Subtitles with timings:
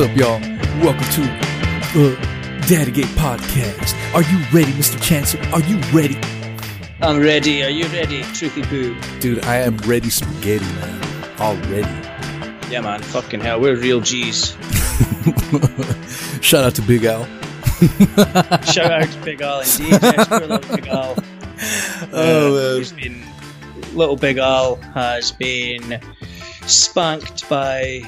[0.00, 0.40] What's up, y'all?
[0.82, 1.20] Welcome to
[1.92, 2.16] the
[2.66, 3.92] Daddy Gate Podcast.
[4.14, 4.98] Are you ready, Mr.
[5.02, 5.42] Chancellor?
[5.52, 6.18] Are you ready?
[7.02, 7.62] I'm ready.
[7.64, 8.96] Are you ready, Truthy Poo?
[9.20, 11.04] Dude, I am ready spaghetti, man.
[11.38, 12.72] Already.
[12.72, 13.02] Yeah, man.
[13.02, 13.60] Fucking hell.
[13.60, 14.52] We're real G's.
[16.40, 17.24] Shout out to Big Al.
[18.64, 19.98] Shout out to Big Al indeed.
[20.02, 21.16] Yes, poor little Big Al.
[22.14, 22.78] Oh, Uh, man.
[22.78, 23.22] he's been,
[23.94, 26.00] little Big Al has been
[26.66, 28.02] spanked by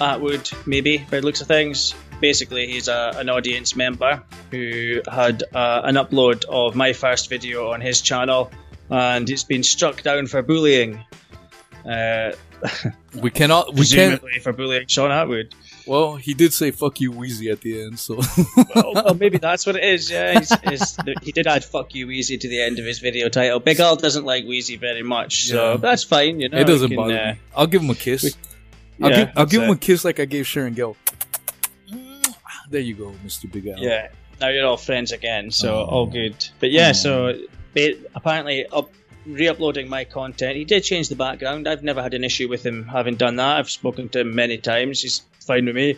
[0.00, 1.94] Atwood, maybe, by the looks of things.
[2.20, 7.70] Basically, he's a, an audience member who had uh, an upload of my first video
[7.72, 8.50] on his channel,
[8.90, 11.02] and it's been struck down for bullying.
[11.88, 12.32] Uh,
[13.20, 13.74] We cannot.
[13.74, 14.20] We can't.
[14.20, 15.52] presumably for bullying Sean Atwood.
[15.86, 18.20] Well, he did say "fuck you, Wheezy" at the end, so
[18.74, 20.08] well, well, maybe that's what it is.
[20.10, 23.28] Yeah, he's, he's, he did add "fuck you, Wheezy" to the end of his video
[23.30, 23.58] title.
[23.58, 25.76] Big Al doesn't like Wheezy very much, so Yeah.
[25.78, 26.38] that's fine.
[26.38, 27.38] You know, it doesn't can, bother uh, me.
[27.56, 28.36] I'll give him a kiss.
[29.02, 30.96] I'll yeah, give, I'll give him a kiss like I gave Sharon Gill.
[32.70, 33.50] There you go, Mr.
[33.50, 33.78] Big Al.
[33.78, 34.08] Yeah,
[34.40, 35.84] now you're all friends again, so Oh.
[35.86, 36.36] all good.
[36.60, 36.92] But yeah, Oh.
[36.92, 37.38] so
[38.14, 38.90] apparently, up,
[39.26, 41.66] re-uploading my content, he did change the background.
[41.66, 43.56] I've never had an issue with him having done that.
[43.58, 45.02] I've spoken to him many times.
[45.02, 45.96] He's fine with me.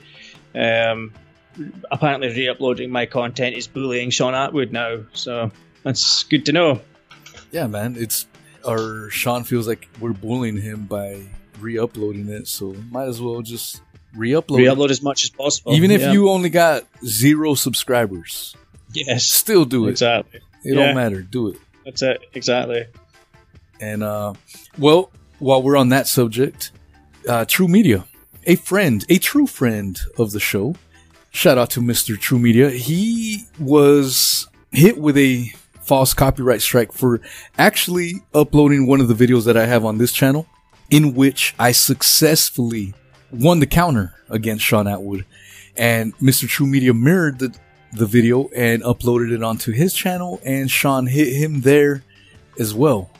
[0.54, 1.12] Um,
[1.90, 5.50] apparently, re-uploading my content is bullying Sean Atwood now, so
[5.82, 6.80] that's good to know.
[7.50, 7.96] Yeah, man.
[7.98, 8.26] It's
[8.64, 11.22] or Sean feels like we're bullying him by
[11.62, 13.80] re-uploading it, so might as well just
[14.16, 14.58] re-upload.
[14.58, 16.12] Re-upload as much as possible, Even if Yeah.
[16.12, 18.54] you only got zero subscribers,
[18.92, 19.92] yes, still do it.
[19.92, 20.40] exactly.
[20.64, 20.86] It Yeah.
[20.86, 21.22] don't matter.
[21.22, 21.56] Do it.
[21.84, 22.84] That's it, exactly.
[23.80, 24.34] And uh,
[24.78, 26.70] well, while we're on that subject,
[27.28, 28.04] uh, True Media,
[28.46, 30.76] a friend, a true friend of the show.
[31.30, 32.18] Shout out to Mr.
[32.20, 32.70] True Media.
[32.70, 35.50] He was hit with a
[35.80, 37.20] false copyright strike for
[37.58, 40.46] actually uploading one of the videos that I have on this channel,
[40.92, 42.92] in which I successfully
[43.32, 45.24] won the counter against Sean Atwood.
[45.74, 46.46] And Mr.
[46.46, 47.56] True Media mirrored the,
[47.94, 52.04] the video and uploaded it onto his channel, and Sean hit him there
[52.60, 53.10] as well.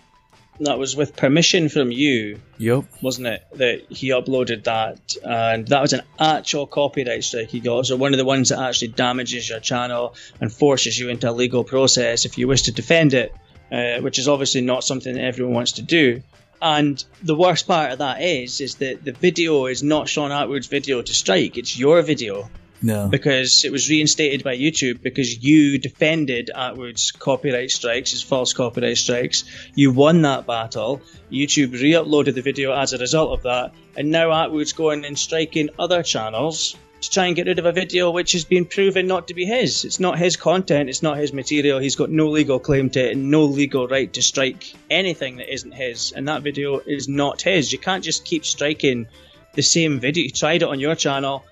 [0.60, 2.84] That was with permission from you, Yep.
[3.00, 3.42] wasn't it?
[3.54, 7.86] That he uploaded that, and that was an actual copyright strike he got.
[7.86, 11.32] So one of the ones that actually damages your channel and forces you into a
[11.32, 13.34] legal process if you wish to defend it,
[13.72, 16.22] uh, which is obviously not something that everyone wants to do.
[16.62, 20.68] And the worst part of that is, is that the video is not Sean Atwood's
[20.68, 22.48] video to strike; it's your video
[22.80, 23.08] No.
[23.08, 28.96] because it was reinstated by YouTube because you defended Atwood's copyright strikes, his false copyright
[28.96, 29.42] strikes.
[29.74, 31.02] You won that battle.
[31.32, 35.68] YouTube re-uploaded the video as a result of that, and now Atwood's going and striking
[35.80, 39.28] other channels to try and get rid of a video which has been proven not
[39.28, 39.84] to be his.
[39.84, 40.88] It's not his content.
[40.88, 41.78] It's not his material.
[41.78, 45.52] He's got no legal claim to it and no legal right to strike anything that
[45.52, 46.12] isn't his.
[46.12, 47.72] And that video is not his.
[47.72, 49.06] You can't just keep striking
[49.54, 50.24] the same video.
[50.24, 51.44] You tried it on your channel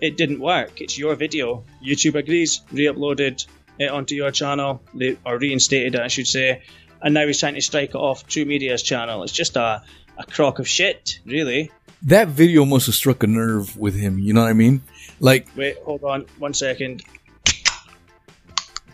[0.00, 0.80] it didn't work.
[0.80, 1.64] It's your video.
[1.84, 3.46] YouTube agrees, re-uploaded
[3.78, 4.82] it onto your channel,
[5.24, 6.62] or reinstated it, I should say,
[7.02, 9.22] and now he's trying to strike it off True Media's channel.
[9.22, 9.82] It's just a,
[10.18, 11.70] a crock of shit, really.
[12.02, 14.18] that video must have struck a nerve with him.
[14.18, 14.82] You know what I mean?
[15.20, 17.02] Like, Wait, hold on, one second.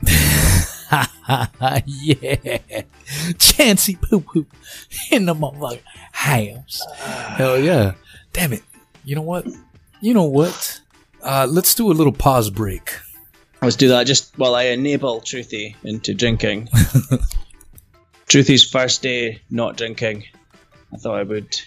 [1.86, 2.82] yeah,
[3.38, 4.46] Chancy poo poo
[5.10, 5.80] in the motherfucker
[6.12, 6.84] house.
[6.98, 7.92] Hell yeah!
[8.32, 8.62] Damn it!
[9.04, 9.46] You know what?
[10.00, 10.80] You know what?
[11.22, 12.92] Uh, let's do a little pause break.
[13.62, 16.66] Let's do that just while I enable Truthy into drinking.
[18.28, 20.24] Truthy's first day not drinking.
[20.92, 21.60] I thought I would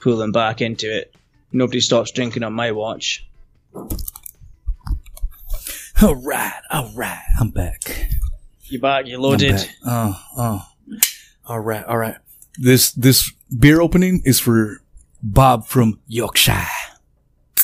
[0.00, 1.14] pull him back into it.
[1.52, 3.26] Nobody stops drinking on my watch.
[6.02, 8.08] All right, all right, I'm back.
[8.64, 9.06] You back?
[9.06, 9.56] You loaded?
[9.56, 9.68] back.
[9.86, 10.66] Oh, oh.
[11.46, 12.16] All right, all right.
[12.58, 14.82] This this beer opening is for
[15.22, 16.66] Bob from Yorkshire.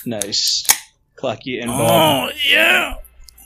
[0.04, 0.64] Nice.
[1.16, 2.30] Clacky and Bob.
[2.30, 2.94] Oh yeah.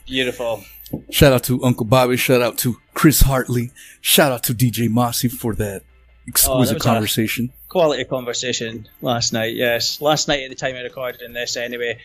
[0.05, 0.63] Beautiful.
[1.09, 2.17] Shout out to Uncle Bobby.
[2.17, 3.71] Shout out to Chris Hartley.
[4.01, 5.83] Shout out to DJ Mossy for that
[6.27, 7.51] exquisite was a- conversation.
[7.69, 9.99] Quality conversation last night, yes.
[9.99, 11.99] Last night at the time I recorded in this anyway.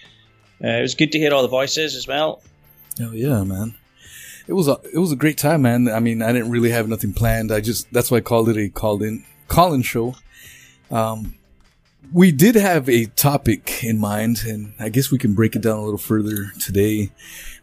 [0.63, 2.43] Uh, it was good to hear all the voices as well.
[3.01, 3.75] Oh yeah, man.
[4.47, 5.89] It was a it was a great time, man.
[5.89, 7.53] I mean, I didn't really have nothing planned.
[7.53, 10.15] I just that's why I called it a called in call in show.
[10.91, 11.35] Um,
[12.13, 15.79] we did have a topic in mind, and I guess we can break it down
[15.79, 17.11] a little further today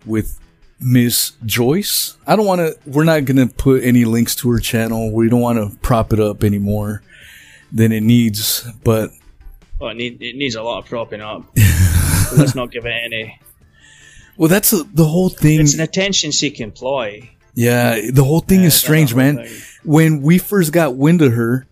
[0.06, 0.40] with
[0.80, 2.18] Miss Joyce.
[2.28, 2.78] I don't want to.
[2.90, 5.12] We're not gonna put any links to her channel.
[5.12, 7.02] We don't want to prop it up any more
[7.72, 8.68] than it needs.
[8.84, 9.12] But
[9.82, 11.44] Oh, it, need, it needs a lot of propping up.
[12.38, 13.40] Let's not give it any.
[14.38, 15.60] well, that's a, the whole thing.
[15.60, 17.30] It's an attention seeking ploy.
[17.54, 19.38] Yeah, the whole thing Yeah, is strange, man.
[19.38, 19.54] thing.
[19.84, 21.66] When we first got wind of her,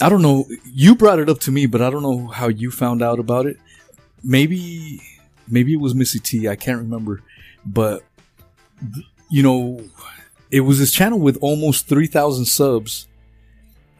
[0.00, 0.46] I don't know.
[0.64, 3.46] You brought it up to me, but I don't know how you found out about
[3.46, 3.56] it.
[4.22, 5.00] Maybe
[5.48, 6.48] maybe it was Missy T.
[6.48, 7.22] I can't remember,
[7.64, 8.02] but
[9.30, 9.82] you know,
[10.50, 13.06] it was this channel with almost three thousand subs,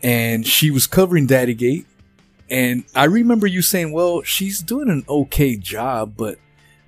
[0.03, 1.87] and she was covering Daddy Gate.
[2.51, 6.39] And I remember you saying, "Well, she's doing an okay job, but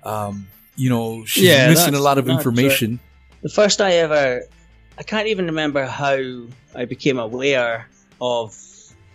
[0.03, 2.99] um, you know, she's Yeah, missing a lot of information."
[3.41, 4.43] The first I ever,
[4.97, 6.17] I can't even remember how
[6.75, 7.87] I became aware
[8.21, 8.53] of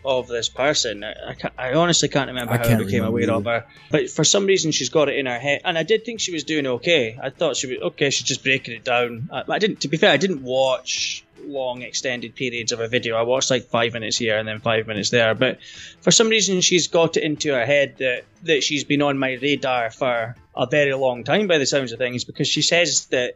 [0.05, 1.05] of this person.
[1.05, 3.67] I, I, I honestly can't remember I how can't I became aware of her.
[3.91, 6.33] But for some reason, she's got it in her head, and I did think she
[6.33, 7.19] was doing okay.
[7.23, 8.11] I thought she was okay.
[8.11, 9.29] She's just breaking it down.
[9.33, 9.81] I, I didn't.
[9.83, 13.17] To be fair, I didn't watch long extended periods of a video.
[13.17, 15.35] I watched like five minutes here and then five minutes there.
[15.35, 15.59] But
[16.01, 19.33] for some reason, she's got it into her head that that she's been on my
[19.35, 23.35] radar for a very long time, by the sounds of things, because she says that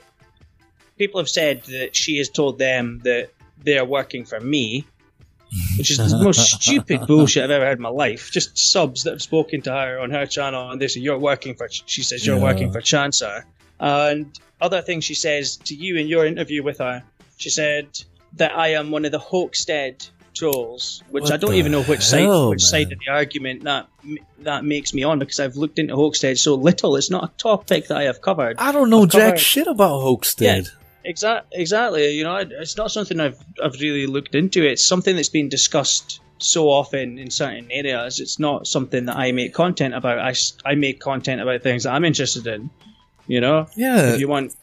[0.98, 3.30] people have said that she has told them that
[3.62, 4.84] they're working for me,
[5.78, 8.30] which is the most stupid bullshit I've ever heard in my life.
[8.30, 11.54] Just subs that have spoken to her on her channel and they say, You're working
[11.54, 12.42] for, she says, You're Yeah.
[12.42, 13.44] working for Chancellor.
[13.80, 17.02] And other things she says to you in your interview with her,
[17.36, 17.86] she said
[18.34, 22.00] that I am one of the Hoaxstead trolls, which What I don't even know which
[22.02, 23.86] side hell, which side of the argument that
[24.40, 26.96] that makes me on because I've looked into Hoaxstead so little.
[26.96, 28.56] It's not a topic that I have covered.
[28.58, 30.58] I don't know I've jack covered- shit about Hoaxstead.
[30.58, 32.10] Exact, exactly.
[32.10, 34.64] You know, it's not something I've I've really looked into.
[34.66, 38.20] It's something that's been discussed so often in certain areas.
[38.20, 40.18] It's not something that I make content about.
[40.18, 40.34] I,
[40.64, 42.70] I make content about things that I'm interested in.
[43.26, 44.54] You know, Yeah, if you want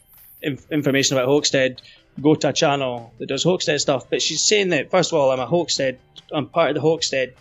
[0.42, 1.80] inf- information about Hoaxstead,
[2.22, 4.10] go to a channel that does Hoaxstead stuff.
[4.10, 5.98] But she's saying that first of all, I'm a Hoaxstead.
[6.32, 7.34] I'm part of the Hoaxstead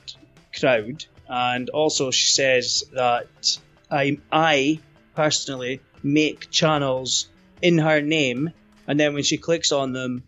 [0.59, 3.59] crowd, and also she says that
[3.91, 4.81] I I
[5.15, 7.29] personally make channels
[7.61, 8.51] in her name,
[8.91, 10.25] and then when she clicks on them.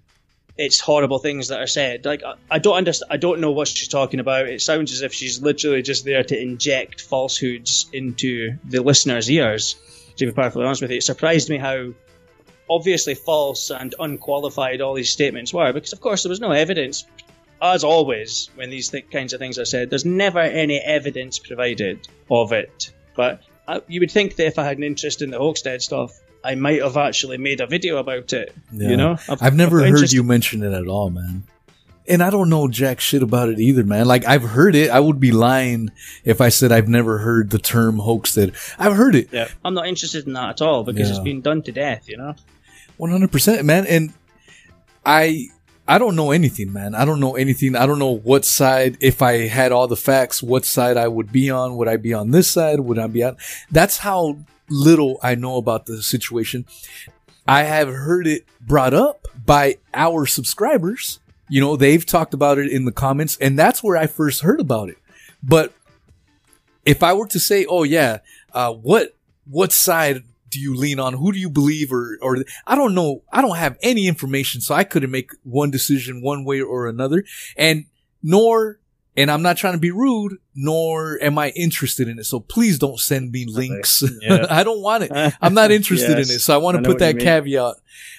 [0.59, 2.05] It's horrible things that are said.
[2.05, 3.11] Like I, I don't understand.
[3.11, 4.49] I don't know what she's talking about.
[4.49, 9.77] It sounds as if she's literally just there to inject falsehoods into the listeners' ears.
[10.17, 11.95] To be perfectly honest with you, it surprised me how
[12.69, 17.05] obviously false and unqualified all these statements were because of course there was no evidence
[17.61, 22.07] as always when these th- kinds of things are said there's never any evidence provided
[22.31, 25.39] of it but I, you would think that if i had an interest in the
[25.39, 28.89] hoaxstead stuff i might have actually made a video about it Yeah.
[28.91, 31.45] you know I've never got heard you mention it at all, man.
[32.09, 34.07] And I don't know jack shit about it either, man.
[34.07, 34.91] Like I've heard it.
[34.91, 35.91] I would be lying
[36.25, 38.55] if I said I've never heard the term Hoaxstead.
[38.77, 39.29] I've heard it.
[39.31, 42.17] yeah i'm not interested in that at all because it's been done to death you
[42.17, 42.35] know
[42.97, 43.87] One hundred percent, man.
[43.87, 44.13] And
[45.07, 45.47] I
[45.87, 46.95] I don't know anything, man.
[46.95, 47.75] I don't know anything.
[47.75, 48.97] I don't know what side.
[49.01, 51.77] If I had all the facts, what side I would be on?
[51.77, 52.81] Would I be on this side?
[52.81, 53.37] Would I be on?
[53.71, 54.39] That's how
[54.69, 56.67] little I know about the situation.
[57.47, 61.19] I have heard it brought up by our subscribers.
[61.49, 64.61] You know, they've talked about it in the comments, and that's where I first heard
[64.61, 64.99] about it.
[65.43, 65.73] But
[66.85, 68.19] if I were to say, "Oh yeah,
[68.53, 71.15] uh, what what side do you lean on?
[71.15, 73.23] Who do you believe?" or or I don't know.
[73.33, 77.25] I don't have any information, so I couldn't make one decision one way or another.
[77.57, 77.87] And
[78.23, 78.79] nor,
[79.17, 82.25] and I'm not trying to be rude, nor am I interested in it.
[82.25, 84.03] So please don't send me links.
[84.23, 84.47] Yeah.
[84.49, 85.35] I don't want it.
[85.41, 86.31] I'm not interested Yes.
[86.31, 86.39] in it.
[86.41, 87.75] So I want to put that caveat.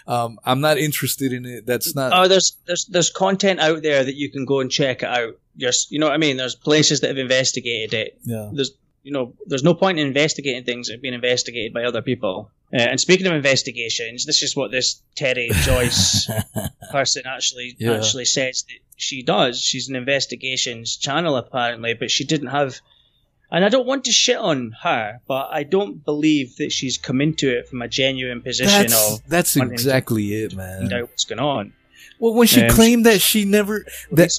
[0.05, 1.65] Um, I'm not interested in it.
[1.65, 2.12] That's not.
[2.13, 5.39] Oh, there's there's there's content out there that you can go and check it out.
[5.55, 6.36] Just you know what I mean.
[6.38, 8.19] There's places that have investigated it.
[8.24, 8.50] yeah.
[8.51, 8.72] There's
[9.03, 12.50] you know there's no point in investigating things that have been investigated by other people.
[12.74, 16.27] Uh, and speaking of investigations, this is what this Terry Joyce
[16.91, 17.98] person actually Yeah.
[17.98, 19.60] actually says that she does.
[19.62, 22.79] She's an investigations channel apparently, but she didn't have.
[23.51, 27.22] And I don't want to shit on her, but I don't believe that she's come
[27.22, 30.93] into it from a genuine position That's, of that's wanting to exactly it, find man.
[30.93, 31.74] out what's going on.
[32.17, 34.31] Well, when she Um, claimed that she never, that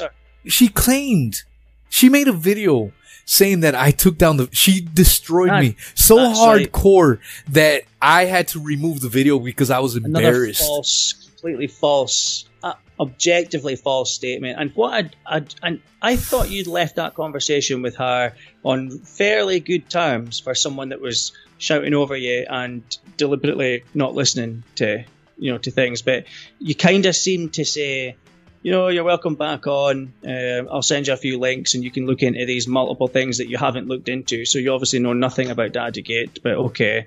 [0.47, 1.43] she claimed
[1.89, 2.93] she made a video
[3.25, 6.71] saying that I took down the she destroyed That- me so right.
[6.71, 10.61] hardcore that I had to remove the video because I was embarrassed.
[10.61, 14.59] false, completely false, uh, objectively false statement.
[14.61, 19.61] And what I'd, I'd, and I thought you'd left that conversation with her on fairly
[19.61, 22.83] good terms for someone that was shouting over you and
[23.17, 25.05] deliberately not listening to
[25.39, 26.03] you know to things.
[26.03, 26.27] But
[26.59, 28.17] you kind of seem to say.
[28.65, 30.15] You know, you're welcome back on.
[30.27, 33.37] Um, I'll send you a few links, and you can look into these multiple things
[33.37, 34.47] that you haven't looked into.
[34.47, 37.05] So you obviously know nothing about Daddygate, but okay.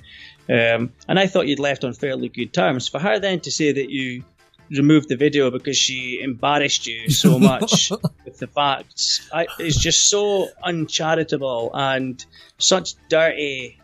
[0.48, 2.88] Um, and I thought you'd left on fairly good terms.
[2.88, 4.24] For her then to say that you
[4.70, 7.92] removed the video because she embarrassed you so much
[8.24, 12.24] with the facts, I, it's just so uncharitable and
[12.60, 13.80] such dirty,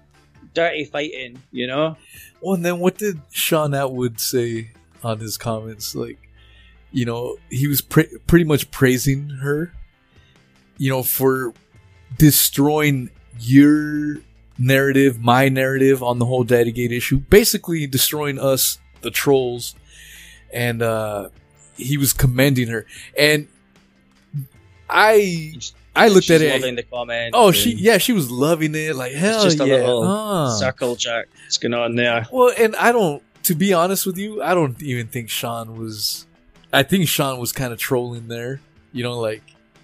[0.54, 1.42] dirty fighting.
[1.52, 1.98] You know?
[2.40, 5.96] Well, and then what did Sean Atwood say on his comments?
[5.96, 6.20] Like,
[6.94, 9.74] you know, he was pre- pretty much praising her,
[10.78, 11.54] you know, for
[12.18, 13.10] destroying
[13.40, 14.18] your
[14.58, 19.76] narrative, my narrative on the whole Daddygate issue, basically destroying us, the trolls.
[20.54, 21.30] And uh,
[21.76, 22.86] he was commending her,
[23.18, 23.48] and
[24.90, 25.56] I
[25.96, 26.54] I looked She's at it.
[26.54, 27.32] loving the comment.
[27.36, 28.96] Oh, she yeah, she was loving it.
[28.96, 29.76] Like hell just a yeah.
[29.78, 30.50] little Ah.
[30.50, 32.28] circle that's going on there.
[32.32, 33.24] Well, and I don't.
[33.44, 36.28] To be honest with you, I don't even think Sean was.
[36.74, 38.60] I think Sean was kind of trolling there.
[38.92, 39.44] You know, like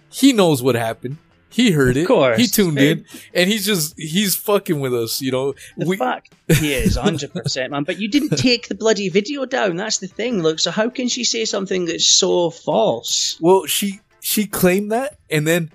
[0.09, 1.17] he knows what happened.
[1.51, 2.01] He heard it.
[2.01, 2.39] Of course.
[2.39, 5.21] He tuned in, and he's just he's fucking with us.
[5.21, 9.09] You know, The we fact he is 100% man, but you didn't take the bloody
[9.09, 9.75] video down.
[9.75, 10.43] That's the thing.
[10.43, 13.37] Look, so how can she say something that's so false?
[13.41, 15.71] Well, she she claimed that, and then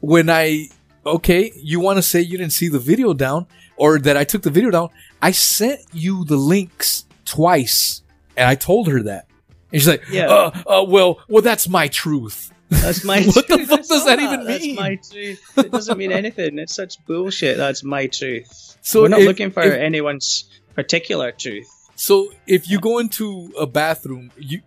[0.00, 0.68] when I
[1.06, 3.46] okay, you want to say you didn't see the video down
[3.76, 4.90] or that I took the video down?
[5.22, 8.02] I sent you the links twice,
[8.36, 9.27] and I told her that,
[9.72, 10.26] and she's like, Yeah.
[10.28, 13.36] uh, uh, well, well, that's my truth." That's my truth.
[13.36, 14.46] What the fuck does saw that even mean?
[14.46, 14.76] That's mean?
[14.76, 15.40] my truth.
[15.56, 16.58] It doesn't mean anything.
[16.58, 17.56] It's such bullshit.
[17.56, 18.76] That's my truth.
[18.82, 20.44] So We're not if- looking for if- anyone's
[20.74, 21.66] particular truth.
[21.96, 24.60] So if you go into a bathroom, you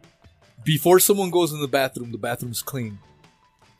[0.63, 2.99] before someone goes in the bathroom, the bathroom's clean,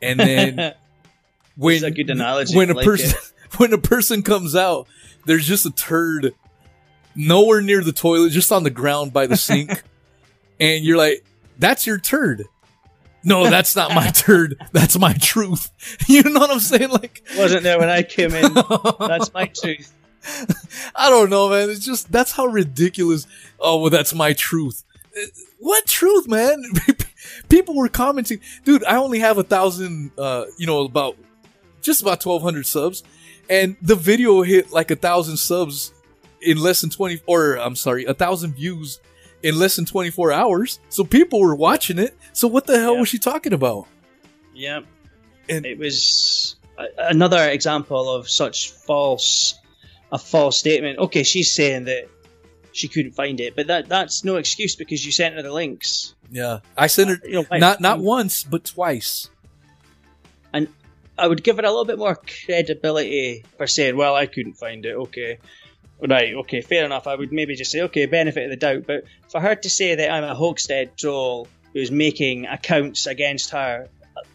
[0.00, 0.74] and then
[1.56, 2.56] when a analogy.
[2.56, 3.58] when a like person it.
[3.58, 4.86] when a person comes out,
[5.26, 6.32] there's just a turd
[7.14, 9.82] nowhere near the toilet, just on the ground by the sink,
[10.62, 11.24] and you're like,
[11.58, 12.44] "That's your turd."
[13.24, 14.56] No, that's not my turd.
[14.72, 15.70] That's my truth.
[16.08, 16.90] You know what I'm saying?
[16.90, 18.52] Like, wasn't there when I came in.
[18.98, 19.92] That's my truth.
[20.96, 21.70] I don't know, man.
[21.70, 23.26] It's just that's how ridiculous.
[23.60, 24.84] Oh, well, that's my truth.
[25.16, 25.26] Uh,
[25.58, 26.62] What truth, man?
[27.48, 28.84] People were commenting, dude.
[28.84, 31.16] I only have a thousand, uh, you know, about
[31.80, 33.02] just about twelve hundred subs,
[33.50, 35.92] and the video hit like a thousand subs
[36.40, 37.20] in less than twenty.
[37.26, 39.00] Or I'm sorry, a thousand views
[39.42, 40.78] in less than twenty four hours.
[40.88, 42.16] So people were watching it.
[42.32, 43.00] So what the hell Yeah.
[43.00, 43.86] was she talking about?
[44.54, 44.80] Yeah.
[45.48, 49.54] And- it was a- another example of such false
[50.12, 50.98] a false statement.
[50.98, 52.06] Okay, she's saying that
[52.72, 56.14] she couldn't find it, but that that's no excuse because you sent her the links.
[56.30, 59.28] Yeah, I sent her uh, You know, not not once but twice.
[60.52, 60.68] And
[61.18, 64.84] I would give her a little bit more credibility for saying, "Well, I couldn't find
[64.86, 65.38] it." Okay,
[66.08, 67.06] right, okay, fair enough.
[67.06, 69.94] I would maybe just say, "Okay, benefit of the doubt," but for her to say
[69.94, 73.88] that I'm a Hoaxstead troll who's making accounts against her,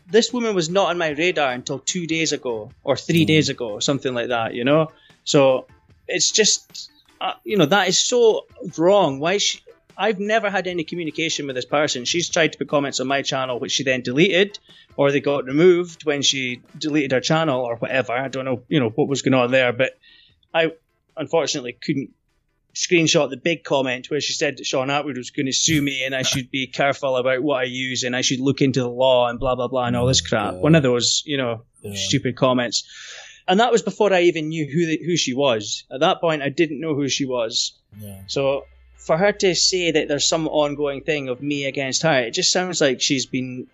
[0.09, 3.27] this woman was not on my radar until two days ago or three Mm.
[3.27, 4.53] days ago, or something like that.
[4.53, 4.91] You know,
[5.23, 5.67] so
[6.07, 8.45] it's just, uh, you know, that is so
[8.77, 9.19] wrong.
[9.19, 9.59] Why she?
[9.99, 12.05] I've never had any communication with this person.
[12.05, 14.59] She's tried to put comments on my channel, which she then deleted,
[14.95, 18.13] or they got removed when she deleted her channel, or whatever.
[18.13, 19.97] I don't know, you know, what was going on there, but
[20.53, 20.71] I
[21.17, 22.11] unfortunately couldn't
[22.75, 26.03] screenshot the big comment where she said that Sean Atwood was going to sue me
[26.03, 28.89] and I should be careful about what I use and I should look into the
[28.89, 30.53] law and blah blah blah and all this crap.
[30.53, 30.59] Yeah.
[30.59, 31.93] One of those, you know, Yeah.
[31.95, 32.83] stupid comments.
[33.47, 35.85] And that was before I even knew who the, who she was.
[35.89, 37.73] At that point, I didn't know who she was.
[37.99, 38.21] Yeah.
[38.27, 38.65] So
[38.97, 42.51] for her to say that there's some ongoing thing of me against her, it just
[42.51, 43.67] sounds like she's been.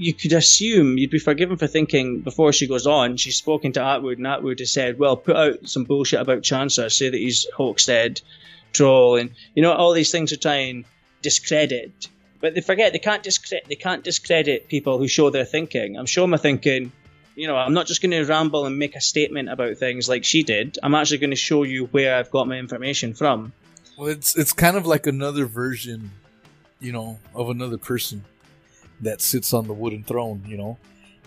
[0.00, 3.82] You could assume you'd be forgiven for thinking before she goes on, she's spoken to
[3.82, 7.46] Atwood, and Atwood has said, "Well, put out some bullshit about Chancellor, say that he's
[7.56, 8.22] hoaxed,
[8.72, 10.84] troll, and you know all these things to try and
[11.20, 12.08] discredit."
[12.40, 15.98] But they forget they can't discredit they can't discredit people who show their thinking.
[15.98, 16.92] I'm sure my thinking.
[17.34, 20.24] You know, I'm not just going to ramble and make a statement about things like
[20.24, 20.76] she did.
[20.82, 23.52] I'm actually going to show you where I've got my information from.
[23.96, 26.10] Well, it's it's kind of like another version,
[26.80, 28.24] you know, of another person
[29.00, 30.42] that sits on the wooden throne.
[30.46, 30.78] You know,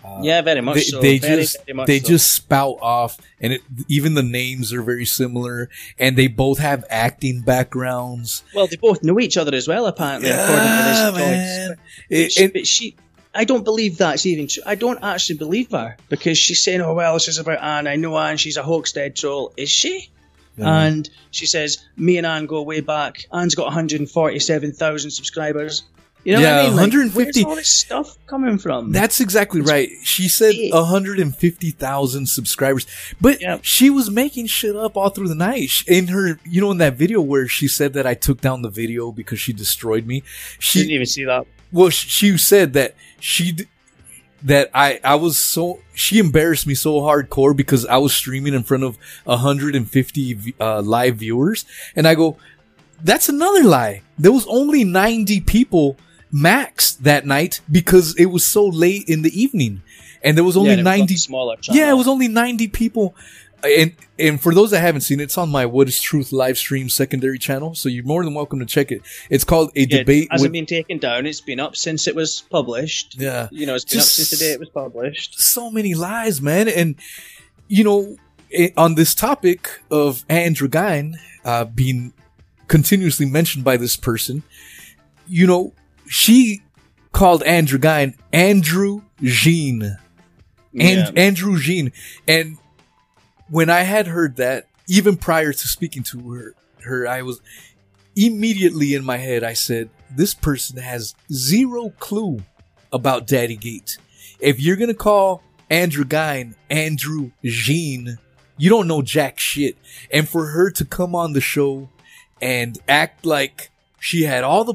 [0.04, 1.00] uh, Yeah, very much they, so.
[1.00, 2.08] they Very, just very much they so.
[2.08, 6.84] just spout off, and it, even the names are very similar, and they both have
[6.90, 8.42] acting backgrounds.
[8.54, 10.30] well, they both know each other as well, apparently.
[10.30, 11.20] according to this Yeah, voice.
[11.20, 11.68] man.
[11.68, 11.78] But
[12.18, 12.96] It- she, it- she,
[13.34, 14.62] I don't believe that's even true.
[14.66, 17.86] I don't actually believe her because she's saying, "Oh well, this is about Anne.
[17.86, 18.36] I know Anne.
[18.36, 20.10] She's a Hoaxstead troll." Is she?
[20.58, 20.82] Yeah.
[20.82, 23.24] And she says, "Me and Anne go way back.
[23.32, 25.82] Anne's got 147,000 subscribers."
[26.24, 26.70] You know Yeah, what I mean?
[26.72, 28.92] Like, 150 Where's all this stuff coming from?
[28.92, 29.90] That's exactly right.
[30.04, 32.86] She said 150,000 subscribers,
[33.20, 35.82] but she was making shit up all through the night.
[35.88, 38.70] In her, you know, in that video where she said that I took down the
[38.70, 40.22] video because she destroyed me.
[40.58, 41.46] She didn't even see that.
[41.72, 43.56] well, she said that she
[44.44, 48.62] that I I was so she embarrassed me so hardcore because I was streaming in
[48.62, 51.64] front of 150 uh, live viewers,
[51.96, 52.36] and I go,
[53.02, 54.02] that's another lie.
[54.18, 55.96] There was only 90 people
[56.32, 59.82] max that night because it was so late in the evening,
[60.22, 61.80] and there was only yeah, and it was on 90 a smaller channel.
[61.80, 63.14] yeah, it was only 90 people.
[63.64, 66.58] And and for those that haven't seen it, it's on my What is Truth live
[66.58, 67.76] stream secondary channel.
[67.76, 69.02] So you're more than welcome to check it.
[69.30, 71.26] It's called A Yeah, Debate It hasn't with been taken down.
[71.26, 73.14] It's been up since it was published.
[73.20, 73.46] Yeah.
[73.52, 75.40] You know, it's been Just- up since the day it was published.
[75.40, 76.66] so many lies, man.
[76.68, 76.96] And
[77.68, 78.16] you know,
[78.52, 82.14] i- on this topic of Andrew Gine uh, being
[82.66, 84.42] continuously mentioned by this person,
[85.28, 85.72] you know,
[86.06, 86.62] she
[87.12, 89.82] called Andrew Gine Andrew Jean.
[89.82, 89.98] And
[90.72, 91.10] Yeah.
[91.16, 91.92] Andrew Jean.
[92.26, 92.56] And
[93.48, 96.54] when I had heard that, even prior to speaking to her,
[96.84, 97.40] her, I was
[98.16, 102.42] immediately in my head, I said, this person has zero clue
[102.92, 103.98] about Daddy Gate.
[104.40, 108.18] If you're gonna call Andrew Gine Andrew Jean,
[108.58, 109.76] you don't know jack shit.
[110.10, 111.88] And for her to come on the show
[112.40, 114.74] and act like she had all the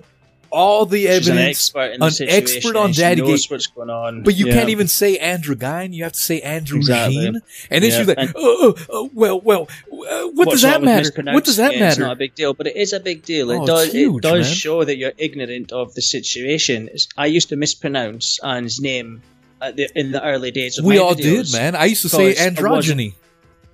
[0.58, 2.58] all the She's an evidence, expert an situation.
[2.58, 3.52] expert on Daddy knows Gate.
[3.52, 4.24] what's going on.
[4.24, 4.54] But you Yeah.
[4.54, 5.94] can't even say Andrew Gine.
[5.94, 7.16] You have to say Andrew Exactly.
[7.26, 7.36] Jean.
[7.70, 7.98] And then Yeah.
[7.98, 9.62] she's like, And- oh, oh, oh, well, well,
[9.92, 9.96] uh,
[10.34, 11.12] what What's does that matter?
[11.32, 11.88] What does that mispronouncing it?
[11.88, 12.02] It's matter?
[12.02, 13.52] not a big deal, but it is a big deal.
[13.52, 13.92] It Oh, does.
[13.92, 14.56] huge, it does man.
[14.56, 16.88] show that you're ignorant of the situation.
[16.88, 19.22] It's- I used to mispronounce Anne's name
[19.62, 21.76] at the, in the early days of we all did, man.
[21.76, 23.14] I used to say Because I wasn't- androgyny.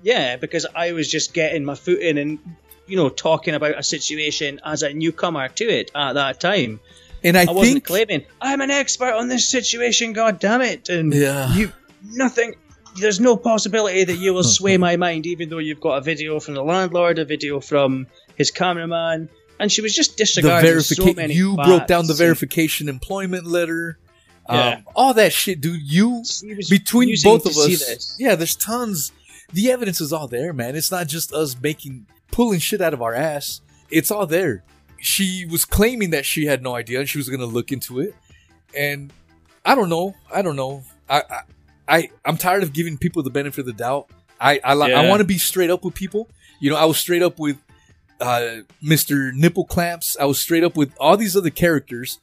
[0.04, 2.40] Yeah, because I was just getting my foot in and
[2.88, 6.80] you know talking about a situation as a newcomer to it at that time.
[7.24, 10.14] And I, I, wasn't think claiming I'm an expert on this situation.
[10.14, 10.90] God damn it!
[10.90, 11.54] And Yeah.
[11.54, 11.72] you
[12.12, 12.56] nothing.
[13.00, 16.40] There's no possibility that you will sway my mind, even though you've got a video
[16.40, 21.14] from the landlord, a video from his cameraman, and she was just the disregarding so
[21.14, 21.34] many.
[21.34, 23.98] you broke down the verification employment letter.
[24.50, 24.70] Yeah.
[24.70, 25.82] Um, all that shit, dude.
[25.82, 26.24] You
[26.70, 28.36] between both of us, yeah.
[28.36, 29.14] There's tons.
[29.54, 30.76] The evidence is all there, man.
[30.76, 33.62] It's not just us making pulling shit out of our ass.
[33.90, 34.64] It's all there.
[35.00, 38.16] She was claiming that she had no idea and she was gonna look into it.
[38.76, 39.14] And
[39.64, 40.16] I don't know.
[40.34, 40.84] I don't know.
[41.10, 41.42] I I,
[41.88, 44.10] I I'm tired of giving people the benefit of the doubt.
[44.40, 46.28] I I, li- I want to be straight up with people.
[46.60, 47.58] You know, I was straight up with
[48.20, 49.34] uh, Mr.
[49.34, 50.16] Nipple Clamps.
[50.20, 52.20] I was straight up with all these other characters.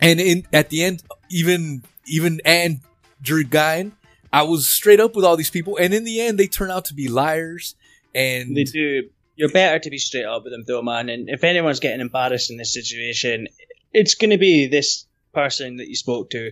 [0.00, 3.92] And in at the end, even even Andrew Gine,
[4.32, 6.84] I was straight up with all these people, and in the end, they turn out
[6.86, 7.74] to be liars.
[8.14, 9.10] And They do.
[9.36, 11.08] You're better to be straight up with them, though, man.
[11.08, 13.48] And if anyone's getting embarrassed in this situation,
[13.92, 16.50] it's going to be this person that you spoke to.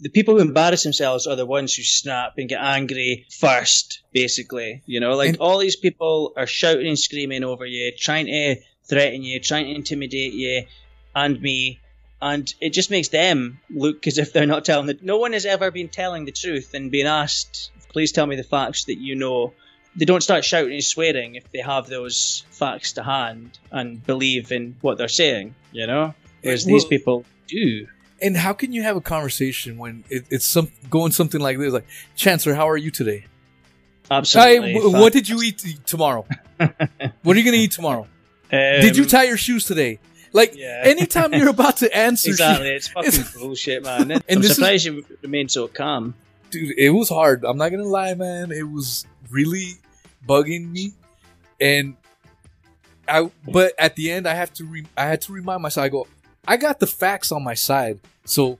[0.00, 4.82] The people who embarrass themselves are the ones who snap and get angry first, basically.
[4.86, 8.56] You know, like And- all these people are shouting and screaming over you, trying to
[8.88, 10.64] threaten you, trying to intimidate you
[11.14, 11.80] and me.
[12.20, 14.98] And it just makes them look as if they're not telling the.
[15.00, 18.42] No one has ever been telling the truth and being asked, please tell me the
[18.42, 19.52] facts that you know
[19.96, 24.50] they don't start shouting and swearing if they have those facts to hand and believe
[24.52, 26.14] in what they're saying, you know?
[26.42, 27.86] Whereas these people do.
[28.20, 31.72] and how can you have a conversation when it, it's some going something like this?
[31.72, 33.24] Like, Chancellor, how are you today?
[34.10, 34.74] Absolutely.
[34.74, 36.26] w- what did you eat t- tomorrow?
[37.22, 38.06] what are you gonna eat tomorrow?
[38.50, 39.98] did you Um, tie your shoes today?
[40.32, 40.82] Like, yeah.
[40.84, 42.68] anytime you're about to answer, Exactly.
[42.70, 44.10] It's fucking bullshit, man.
[44.10, 46.14] And I'm this is- surprised you remain so calm.
[46.50, 47.44] dude, it was hard.
[47.44, 48.52] I'm not gonna lie, man.
[48.52, 49.76] It was really
[50.26, 50.92] bugging me,
[51.60, 51.96] and
[53.08, 53.30] I.
[53.50, 54.64] But at the end, I have to.
[54.64, 55.84] Re- I had to remind myself.
[55.84, 56.06] I go.
[56.46, 58.58] I got the facts on my side, so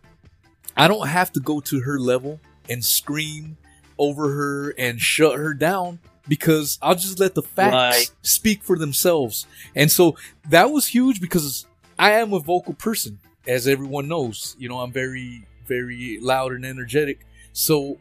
[0.77, 3.57] I don't have to go to her level and scream
[3.98, 8.11] over her and shut her down because I'll just let the facts Right.
[8.22, 9.46] speak for themselves.
[9.77, 10.16] And so
[10.48, 11.66] that was huge because
[11.98, 14.57] I am a vocal person, as everyone knows.
[14.59, 17.27] You know, I'm very, very loud and energetic.
[17.53, 17.98] So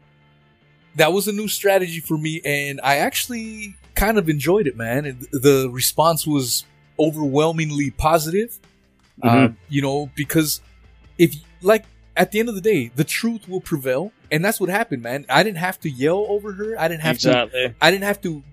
[0.96, 5.06] that was a new strategy for me, and I actually kind of enjoyed it, man.
[5.06, 6.66] And the response was
[7.00, 8.60] overwhelmingly positive.
[9.22, 10.62] Um, you know, because
[11.18, 11.86] if like
[12.18, 15.26] at the end of the day, the truth will prevail, and that's what happened, man.
[15.30, 16.76] I didn't have to yell over her.
[16.80, 17.30] I didn't have to.
[17.82, 18.44] I didn't have to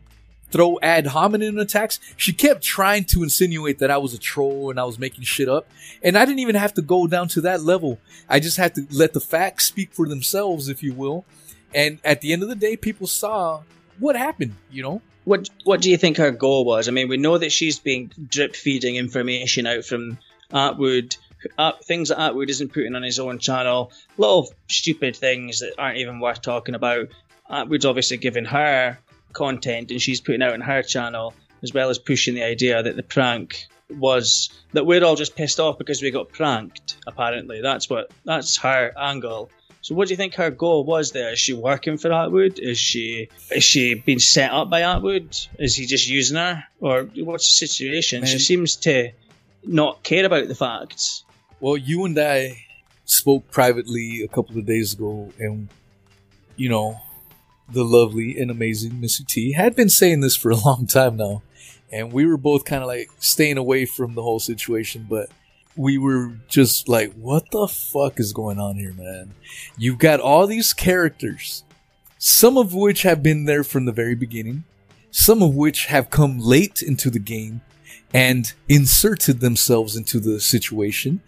[0.50, 2.00] throw ad hominem attacks.
[2.16, 5.48] She kept trying to insinuate that I was a troll and I was making shit
[5.48, 5.68] up.
[6.03, 8.00] And I didn't even have to go down to that level.
[8.29, 11.24] I just had to let the facts speak for themselves, if you will.
[11.74, 13.62] And at the end of the day, people saw
[13.98, 15.02] what happened, you know?
[15.24, 16.88] What What do you think her goal was?
[16.88, 20.18] I mean, we know that she's been drip feeding information out from
[20.52, 21.16] Atwood,
[21.85, 25.98] things that Atwood isn't putting on his own channel, a little stupid things that aren't
[25.98, 27.09] even worth talking about.
[27.48, 28.98] Atwood's obviously giving her
[29.33, 32.96] content, and she's putting out on her channel, as well as pushing the idea that
[32.96, 36.96] the prank was that we're all just pissed off because we got pranked.
[37.06, 39.50] Apparently, that's what that's her angle.
[39.82, 41.32] So, what do you think her goal was there?
[41.32, 42.58] Is she working for Atwood?
[42.58, 45.36] Is she is she being set up by Atwood?
[45.58, 48.26] Is he just using her, or what's the situation?
[48.26, 49.12] She seems to
[49.64, 51.24] not care about the facts.
[51.60, 52.64] Well, you and I
[53.04, 55.68] spoke privately a couple of days ago, and,
[56.56, 57.00] you know,
[57.68, 61.42] the lovely and amazing Missy T had been saying this for a long time now.
[61.92, 65.28] And we were both kind of like staying away from the whole situation, but
[65.76, 69.35] we were just like, what the fuck is going on here, man?
[69.76, 71.64] You've got all these characters
[72.22, 74.62] some of which have been there from the very beginning,
[75.11, 77.62] some of which have come late into the game
[78.12, 81.22] and inserted themselves into the situation,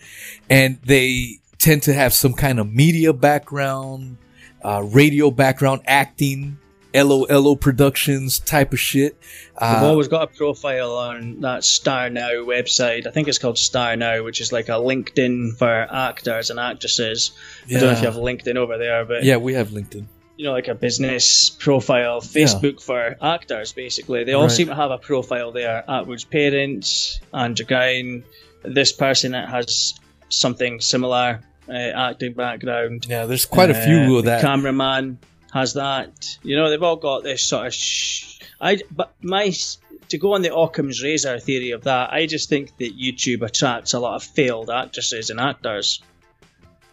[0.50, 4.18] and they tend to have some kind of media background,
[4.62, 6.58] uh, radio background, acting,
[6.94, 9.16] LOLO Productions type of shit.
[9.58, 13.06] I've Uh, always got a profile on that Star Now website.
[13.06, 17.32] I think it's called Star Now, which is like a LinkedIn for actors and actresses.
[17.68, 20.06] I don't know if you have LinkedIn over there, but yeah, we have LinkedIn.
[20.36, 24.24] you know, like a business profile, Facebook for actors, basically.
[24.24, 24.50] They all Right.
[24.50, 25.84] seem to have a profile there.
[25.88, 28.24] Atwood's parents, Andrew Gine,
[28.64, 29.94] this person that has
[30.30, 33.06] something similar, uh, acting background.
[33.08, 34.40] Yeah, there's quite a few Uh, of that.
[34.40, 35.18] cameraman
[35.52, 36.38] has that.
[36.42, 37.74] You know, they've all got this sort of.
[37.74, 39.52] Sh- I but my
[40.08, 42.12] to go on the Occam's razor theory of that.
[42.12, 46.02] I just think that YouTube attracts a lot of failed actresses and actors.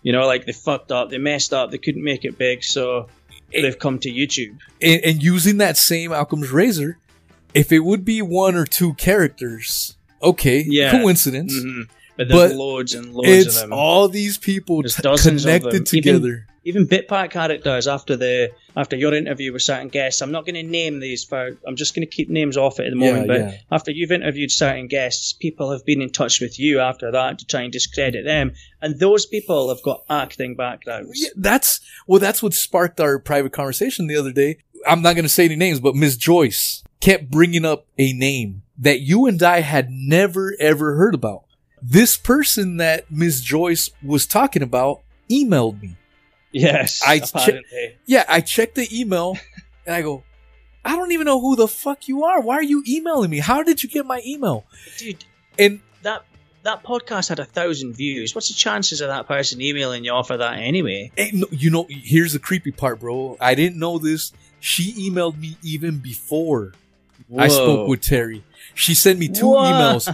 [0.01, 3.07] You know, like they fucked up, they messed up, they couldn't make it big, so
[3.51, 4.57] they've come to YouTube.
[4.81, 6.97] and, and using that same Occam's razor,
[7.53, 10.91] if it would be one or two characters, okay, Yeah.
[10.91, 11.53] coincidence.
[11.53, 11.81] hmm
[12.15, 13.63] But there's But loads and loads of them.
[13.63, 16.45] It's all these people t- connected them.
[16.63, 16.97] Even- together.
[17.05, 20.21] Even Bitpack characters after the after your interview with certain guests.
[20.21, 21.57] I'm not going to name these for.
[21.67, 23.27] I'm just going to keep names off it at the moment.
[23.27, 23.57] Yeah, but yeah.
[23.71, 27.45] after you've interviewed certain guests, people have been in touch with you after that to
[27.45, 31.21] try and discredit them, and those people have got acting backgrounds.
[31.21, 34.57] Yeah, that's well, that's what sparked our private conversation the other day.
[34.87, 38.63] I'm not going to say any names, but Miss Joyce kept bringing up a name
[38.77, 41.43] that you and I had never ever heard about.
[41.81, 45.95] This person that Miss Joyce was talking about emailed me.
[46.51, 49.37] Yes, I che- Yeah, I checked the email
[49.85, 50.23] and I go,
[50.83, 52.41] I don't even know who the fuck you are.
[52.41, 53.39] Why are you emailing me?
[53.39, 54.65] How did you get my email?
[54.97, 55.23] Dude,
[55.57, 56.25] And that
[56.63, 58.33] that podcast had a thousand views.
[58.35, 61.11] What's the chances of that person emailing you off of that anyway?
[61.17, 63.37] eh, no, you know, here's the creepy part, bro.
[63.39, 64.31] I didn't know this.
[64.59, 66.73] She emailed me even before
[67.37, 68.43] I spoke with Terry.
[68.73, 70.07] She sent me two emails.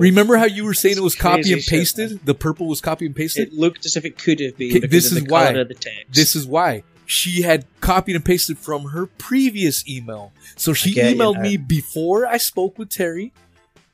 [0.00, 2.10] Remember how you were saying it was copy and pasted?
[2.10, 2.20] man.
[2.24, 3.48] the purple was copy and pasted.
[3.48, 5.48] It looked as if it could have been this of is why.
[5.48, 6.12] of the text.
[6.12, 10.32] This is why she had copied and pasted from her previous email.
[10.56, 13.32] So she get you emailed me before I spoke with Terry,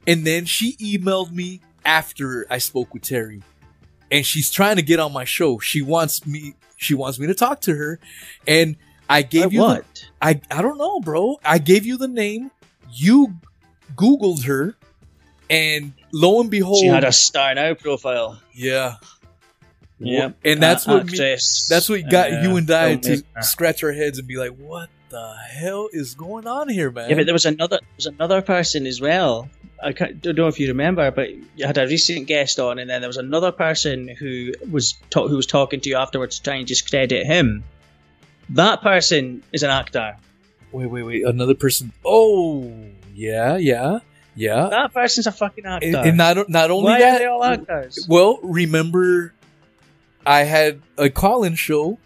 [0.07, 3.43] and then she emailed me after I spoke with Terry.
[4.11, 5.59] And she's trying to get on my show.
[5.59, 6.55] She wants me.
[6.77, 7.99] She wants me to talk to her,
[8.47, 8.77] and
[9.09, 9.61] I gave you.
[9.61, 9.85] what?
[9.95, 11.41] The, I I don't know, bro.
[11.45, 12.51] I gave you the name.
[12.93, 13.35] You
[13.95, 14.77] Googled her,
[15.51, 18.41] and lo and behold, She had a Star Now profile.
[18.53, 18.97] yeah.
[20.01, 23.83] Yeah, and that's A- what me, that's what got uh, you and I to scratch
[23.83, 27.25] our heads and be like, "What the hell is going on here, man?" Yeah, but
[27.27, 29.49] there was another there was another person as well.
[29.83, 32.89] I can't, don't know if you remember, but you had a recent guest on, and
[32.89, 36.43] then there was another person who was ta- who was talking to you afterwards to
[36.45, 37.65] try and discredit him.
[38.51, 40.17] That person is an actor.
[40.73, 41.25] Wait, wait, wait.
[41.25, 41.93] Another person.
[42.05, 42.73] Oh,
[43.15, 43.99] yeah, yeah,
[44.35, 44.69] yeah.
[44.71, 45.87] That person's a fucking actor.
[45.87, 47.15] And, and not not only Why that.
[47.17, 48.07] are they all actors?
[48.09, 49.33] Well, remember,
[50.27, 51.99] I had a call-in show,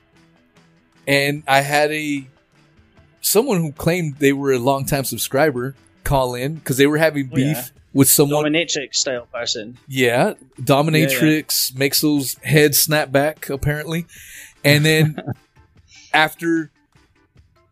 [1.07, 2.27] and I had a
[3.21, 7.37] someone who claimed they were a longtime subscriber call in because they were having Oh,
[7.37, 7.65] beef yeah.
[7.93, 8.45] with someone.
[8.45, 9.79] Dominatrix style person.
[9.89, 14.07] Yeah, dominatrix makes those heads snap back apparently,
[14.65, 15.17] and then
[16.15, 16.71] after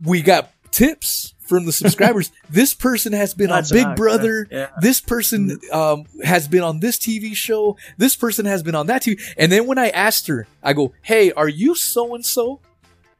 [0.04, 3.96] we got tips from the subscribers, this person has been That's on Big.
[3.96, 4.46] Brother.
[4.50, 4.68] Yeah.
[4.80, 7.76] This person um, has been on this TV show.
[7.98, 9.20] This person has been on that TV.
[9.36, 12.60] And then when I asked her, I go, "Hey, are you so and so?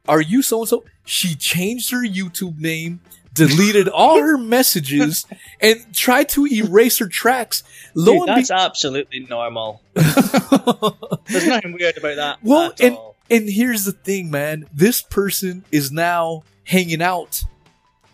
[0.07, 3.01] Are you so and so?" She changed her YouTube name.
[3.33, 5.25] Deleted all her messages
[5.61, 7.63] and tried to erase her tracks.
[7.95, 9.81] Lo Dude, that's absolutely normal.
[9.93, 12.39] There's nothing weird about that.
[12.43, 13.15] Well, and all.
[13.29, 14.67] and here's the thing, man.
[14.73, 17.43] This person is now hanging out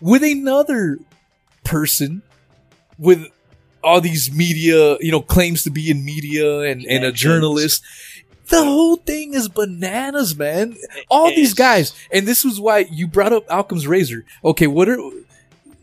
[0.01, 0.99] with another
[1.63, 2.21] person
[2.97, 3.25] with
[3.83, 7.83] all these media, you know, claims to be in media and, and a journalist.
[8.49, 10.77] The whole thing is bananas, man.
[11.09, 14.23] All these guys, and this was why you brought up Occam's Razor.
[14.43, 14.97] Okay, what are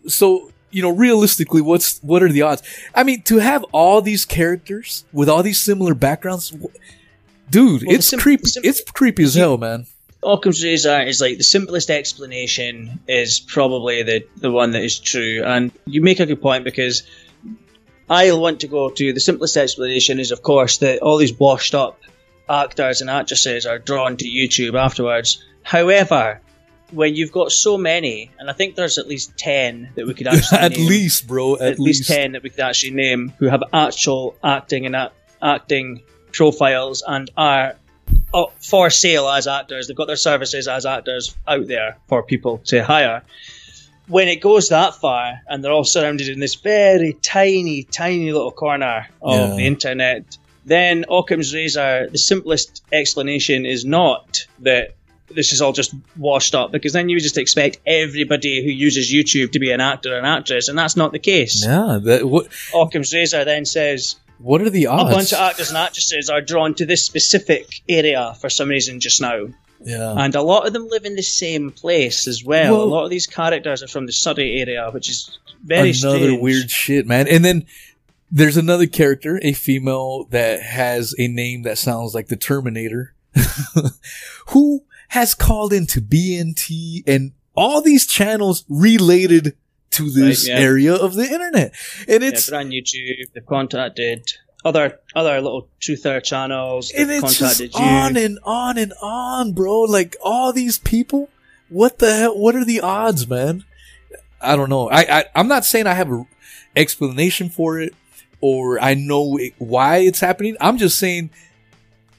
[0.06, 2.62] so you know realistically what's what are the odds?
[2.94, 6.50] I mean, to have all these characters with all these similar backgrounds,
[7.50, 8.46] dude, Well, it's sim- creepy.
[8.46, 9.86] sim- it's creepy as hell, man.
[10.24, 15.42] Occam's razor is like the simplest explanation is probably the the one that is true,
[15.44, 17.02] and you make a good point because
[18.08, 21.74] I'll want to go to the simplest explanation is of course that all these washed
[21.74, 22.00] up
[22.48, 25.42] actors and actresses are drawn to YouTube afterwards.
[25.62, 26.40] However,
[26.90, 30.26] when you've got so many, and I think there's at least ten that we could
[30.32, 31.56] actually at name, least, bro.
[31.56, 35.14] At, at least ten that we could actually name who have actual acting and act,
[35.42, 37.76] acting profiles and are
[38.60, 39.86] for sale as actors.
[39.86, 43.22] They've got their services as actors out there for people to hire.
[44.06, 48.50] When it goes that far, and they're all surrounded in this very tiny, tiny little
[48.52, 49.56] corner of Yeah.
[49.56, 54.94] the internet, then Occam's razor, the simplest explanation is not that
[55.34, 59.52] this is all just washed up, because then you just expect everybody who uses YouTube
[59.52, 61.64] to be an actor or an actress, and that's not the case.
[61.64, 65.10] Yeah, that what Occam's razor then says what are the odds?
[65.10, 69.00] a bunch of actors and actresses are drawn to this specific area for some reason
[69.00, 69.46] just now.
[69.84, 70.14] yeah.
[70.16, 72.72] And a lot of them live in the same place as well.
[72.76, 76.18] Well- a lot of these characters are from the Surrey area, which is very another
[76.18, 76.42] strange.
[76.42, 77.26] weird shit, man.
[77.28, 77.64] And then
[78.30, 83.14] there's another character, a female that has a name that sounds like the Terminator,
[84.48, 89.56] who has called into BNT and all these channels related
[89.94, 90.64] to this Right, yeah.
[90.64, 91.74] area of the internet.
[92.08, 93.32] And it's they're on YouTube.
[93.32, 94.32] They've contacted
[94.64, 96.90] other other little truther channels.
[96.96, 97.84] And it's just contacted you.
[97.84, 99.82] on and on and on, bro.
[99.82, 101.28] Like all these people,
[101.68, 102.38] what the hell?
[102.38, 103.64] What are the odds, man?
[104.40, 104.88] I don't know.
[104.90, 106.26] I, I I'm not saying I have an
[106.76, 107.94] explanation for it
[108.40, 110.56] or I know it, why it's happening.
[110.60, 111.30] I'm just saying,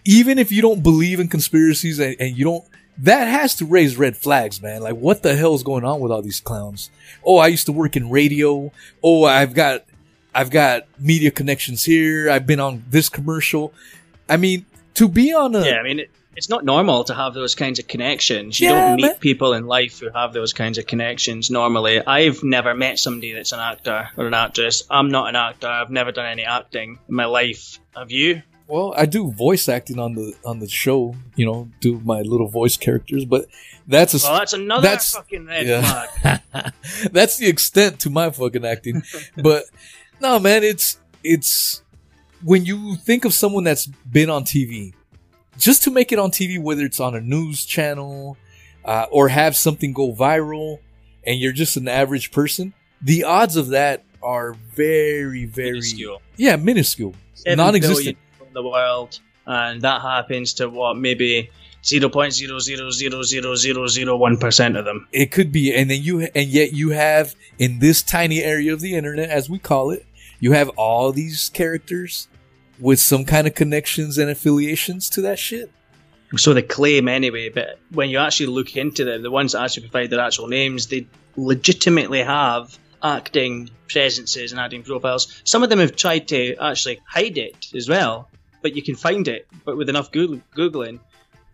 [0.06, 2.64] even if you don't believe in conspiracies and, and you don't,
[3.00, 4.82] that has to raise red flags, man.
[4.82, 6.90] Like what the hell is going on with all these clowns?
[7.26, 8.72] Oh, I used to work in radio.
[9.04, 9.84] Oh, I've got
[10.34, 12.30] I've got media connections here.
[12.30, 13.74] I've been on this commercial.
[14.30, 17.34] I mean, to be on a yeah, I mean, it, it's not normal to have
[17.34, 18.60] those kinds of connections.
[18.60, 19.16] You Yeah, don't meet man.
[19.20, 22.06] people in life who have those kinds of connections normally.
[22.06, 24.84] I've never met somebody that's an actor or an actress.
[24.90, 25.68] I'm not an actor.
[25.68, 27.80] I've never done any acting in my life.
[27.96, 28.42] Have you?
[28.68, 31.16] Well, I do voice acting on the on the show.
[31.36, 33.46] You know, do my little voice characters, but
[33.88, 36.40] that's a Well, that's another That's- fucking red yeah.
[37.12, 39.04] that's the extent to my fucking acting.
[39.38, 39.64] but
[40.20, 41.82] no, man, it's it's
[42.44, 44.94] when you think of someone that's been on TV,
[45.58, 48.38] just to make it on TV, whether it's on a news channel
[48.84, 50.80] uh, or have something go viral,
[51.26, 56.22] and you're just an average person, the odds of that are very, very Minuscule.
[56.38, 57.14] yeah, minuscule,
[57.48, 58.18] non-existent.
[58.56, 61.50] Billion people in the world, and that happens to what maybe
[61.84, 65.08] zero point zero zero zero zero zero zero one percent of them.
[65.12, 68.82] It could be, and then you, and yet you have in this tiny area of
[68.82, 70.06] the internet, as we call it,
[70.40, 72.28] you have all these characters
[72.80, 75.72] with some kind of connections and affiliations to that shit.
[76.36, 79.88] So they claim anyway, but when you actually look into them, the ones that actually
[79.88, 85.42] provide their actual names, they legitimately have acting presences and acting profiles.
[85.46, 88.30] Some of them have tried to actually hide it as well,
[88.66, 89.48] but you can find it.
[89.64, 91.00] But with enough Googl- googling,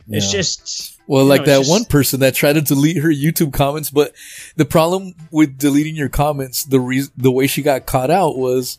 [0.08, 3.52] it's just Well, like know, that it's one person that tried to delete her YouTube
[3.52, 4.14] comments, but
[4.56, 8.78] the problem with deleting your comments, the reason, the way she got caught out was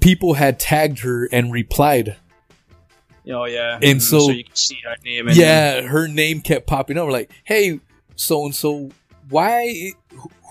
[0.00, 2.16] people had tagged her and replied.
[3.28, 5.28] Oh yeah, And Mm, so- you can see her name.
[5.32, 7.08] Yeah, her name kept popping up.
[7.08, 7.78] Like, hey,
[8.16, 8.90] so and so,
[9.28, 9.92] why?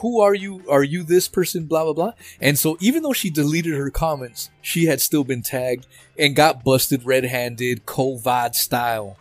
[0.01, 0.63] Who are you?
[0.69, 1.65] Are you this person?
[1.65, 2.11] Blah blah blah.
[2.39, 5.85] And so, even though she deleted her comments, she had still been tagged
[6.17, 9.17] and got busted red-handed, Kovad style.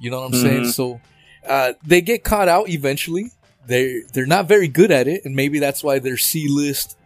[0.00, 0.62] You know what I'm saying?
[0.62, 0.72] Mhm.
[0.72, 1.00] So,
[1.48, 3.30] uh, they get caught out eventually.
[3.66, 6.96] They're they're not very good at it, and maybe that's why they're C-list,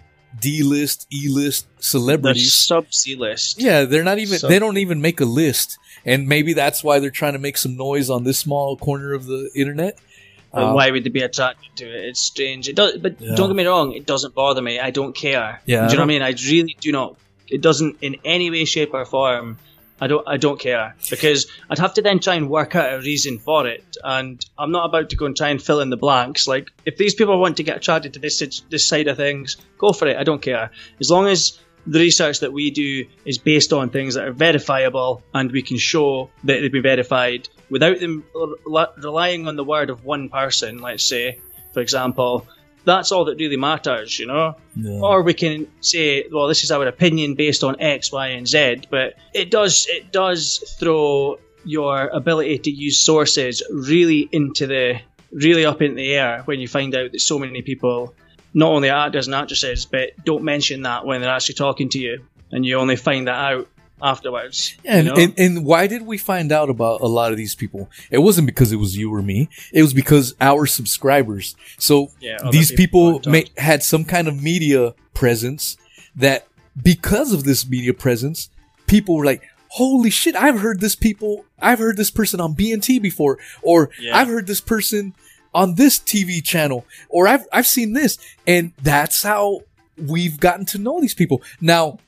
[0.41, 2.53] D-list, E-list celebrities.
[2.55, 3.61] sub C list.
[3.61, 4.39] Yeah, they're not even.
[4.39, 7.57] So- they don't even make a list, and maybe that's why they're trying to make
[7.57, 9.99] some noise on this small corner of the internet.
[10.53, 12.05] Um, why would they be attracted to it?
[12.07, 12.69] It's strange.
[12.69, 13.35] It does, but Yeah.
[13.37, 13.93] don't get me wrong.
[13.93, 14.81] It doesn't bother me.
[14.81, 15.61] I don't care.
[15.67, 16.23] Yeah, do you know what I mean?
[16.23, 17.17] I really do not.
[17.49, 19.59] It doesn't in any way, shape, or form.
[20.03, 20.27] I don't.
[20.27, 23.67] I don't care because I'd have to then try and work out a reason for
[23.67, 26.49] it, and I'm not about to go and try and fill in the blanks.
[26.49, 28.39] Like if these people want to get attracted to this
[28.71, 30.17] this side of things, go for it.
[30.17, 34.15] I don't care as long as the research that we do is based on things
[34.15, 38.25] that are verifiable and we can show that they've been verified without them
[38.67, 41.39] rel- relying on the word of one person, let's say,
[41.73, 42.47] for example,
[42.85, 44.57] that's all that really matters, you know?
[44.75, 45.01] Yeah.
[45.01, 48.83] Or we can say, well, this is our opinion based on X, Y, and Z,
[48.91, 55.65] but it does it does throw your ability to use sources really into the really
[55.65, 58.15] up in the air when you find out that so many people
[58.53, 62.25] not only actors and actresses, but don't mention that when they're actually talking to you,
[62.51, 63.69] and you only find that out
[64.03, 64.77] afterwards.
[64.85, 65.21] and, you know?
[65.21, 67.91] and and why did we find out about a lot of these people?
[68.11, 69.49] It wasn't because it was you or me.
[69.73, 71.55] It was because our subscribers.
[71.79, 73.59] So Yeah, these people talked.
[73.59, 75.77] had some kind of media presence
[76.17, 76.47] that
[76.83, 78.49] because of this media presence,
[78.87, 80.35] people were like, "Holy shit!
[80.37, 81.45] I've heard this people.
[81.61, 84.17] I've heard this person on BNT before, or Yeah.
[84.17, 85.15] I've heard this person
[85.53, 89.63] on this TV channel, or I've I've seen this." And that's how
[89.97, 91.43] we've gotten to know these people.
[91.61, 91.99] Now,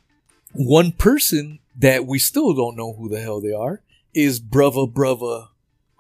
[0.52, 3.82] one person that we still don't know who the hell they are
[4.14, 5.48] is Brava Brava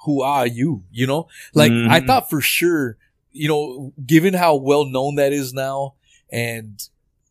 [0.04, 0.82] who are you?
[0.90, 2.06] You know, like I Mhm.
[2.06, 2.96] thought for sure,
[3.30, 5.94] you know, given how well known that is now
[6.30, 6.82] and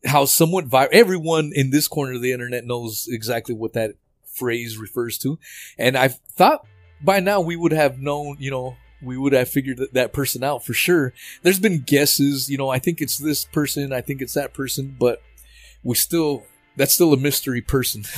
[0.04, 3.92] how somewhat vi- everyone in this corner of the internet knows exactly what that
[4.24, 5.38] phrase refers to.
[5.78, 6.66] And I thought
[7.02, 10.42] by now we would have known, you know, we would have figured that, that person
[10.42, 11.12] out for sure.
[11.42, 14.96] There's been guesses, you know, I think it's this person, I think it's that person,
[14.98, 15.20] but
[15.82, 16.44] we still,
[16.76, 18.04] that's still a mystery person.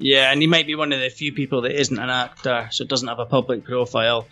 [0.00, 2.84] Yeah, and he might be one of the few people that isn't an actor, so
[2.84, 4.26] doesn't have a public profile.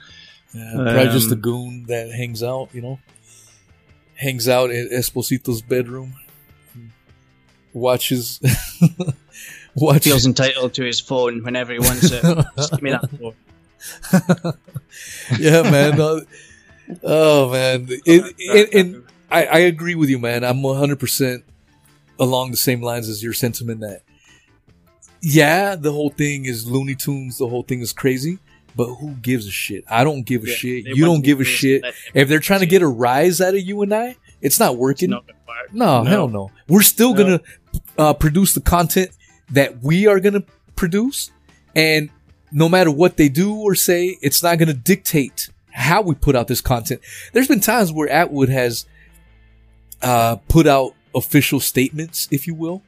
[0.54, 3.00] Yeah, probably just a Um, goon that hangs out, you know,
[4.14, 6.14] hangs out in Esposito's bedroom,
[7.72, 8.40] watches,
[9.74, 10.04] watches.
[10.04, 12.22] Feels entitled to his phone whenever he wants it.
[12.56, 13.34] Just give me that phone.
[15.38, 16.00] yeah, man.
[16.00, 16.20] Uh,
[17.02, 20.44] oh man, it, it, and I, I agree with you, man.
[20.44, 21.44] I'm 100 percent
[22.18, 24.02] along the same lines as your sentiment that
[25.22, 27.38] yeah, the whole thing is Looney Tunes.
[27.38, 28.38] The whole thing is crazy.
[28.76, 29.84] But who gives a shit?
[29.90, 30.84] I don't give a Yeah, shit.
[30.86, 31.82] You don't give a shit.
[32.14, 34.78] If they're trying to get a rise out of you and I, it's not It's
[34.78, 35.10] working.
[35.10, 35.24] not.
[35.72, 36.10] No, No.
[36.10, 36.50] hell no.
[36.68, 37.22] We're still No.
[37.24, 37.40] gonna
[37.98, 39.10] uh, produce the content
[39.50, 40.44] that we are gonna
[40.76, 41.30] produce,
[41.74, 42.10] and
[42.52, 46.46] no matter what they do or say, it's not gonna dictate how we put out
[46.46, 47.00] this content.
[47.32, 48.84] There's been times where Atwood has
[50.02, 52.82] uh, put out official statements, if you will,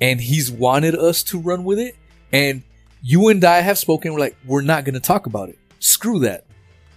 [0.00, 1.96] and he's wanted us to run with it,
[2.32, 2.62] and
[3.02, 4.12] you and I have spoken.
[4.12, 5.58] We're like, we're not gonna talk about it.
[5.78, 6.44] Screw that.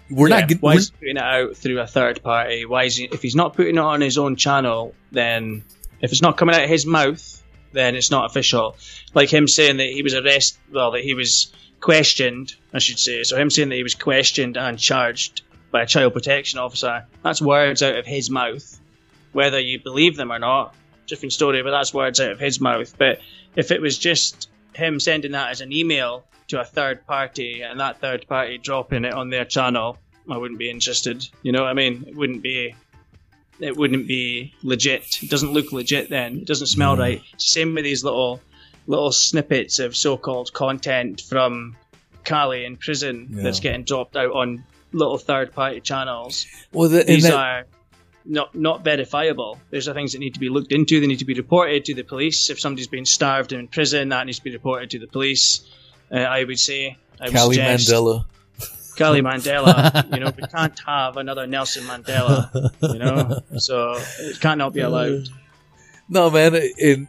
[0.10, 0.62] We're Yeah, not getting.
[0.62, 2.66] Why is he putting it out through a third party?
[2.66, 3.06] Why is he?
[3.06, 5.64] If he's not putting it on his own channel, then
[6.02, 8.76] if it's not coming out of his mouth, then it's not official.
[9.14, 13.24] Like him saying that he was arrested, well, that he was questioned, I should say.
[13.24, 17.42] So him saying that he was questioned and charged by a child protection officer, that's
[17.42, 18.80] words out of his mouth.
[19.34, 20.76] Whether you believe them or not,
[21.08, 22.96] different story, but that's words out of his mouth.
[22.98, 23.20] But
[23.56, 27.80] if it was just him sending that as an email to a third party and
[27.80, 29.98] that third party dropping it on their channel,
[30.30, 31.26] I wouldn't be interested.
[31.44, 32.06] You know what I mean?
[32.08, 32.76] It wouldn't be.
[33.60, 35.22] It wouldn't be legit.
[35.22, 36.10] It doesn't look legit.
[36.10, 37.02] Then it doesn't smell No.
[37.04, 37.22] right.
[37.38, 38.42] Same with these little,
[38.88, 41.76] little snippets of so-called content from
[42.24, 43.44] Cali in prison Yeah.
[43.44, 44.64] that's getting dropped out on
[44.94, 46.48] little third-party channels.
[46.72, 47.66] well, the, These that- are
[48.26, 49.60] not not verifiable.
[49.72, 51.00] These are things that need to be looked into.
[51.00, 52.50] They need to be reported to the police.
[52.50, 55.62] If somebody's been starved in prison, that needs to be reported to the police.
[56.12, 56.98] Uh, I would say.
[57.20, 58.26] I would Cali suggest- Mandela.
[58.98, 60.14] Cali Mandela.
[60.14, 62.72] you know, we can't have another Nelson Mandela.
[62.82, 65.28] You know, so it cannot be allowed.
[66.10, 67.08] No, man, and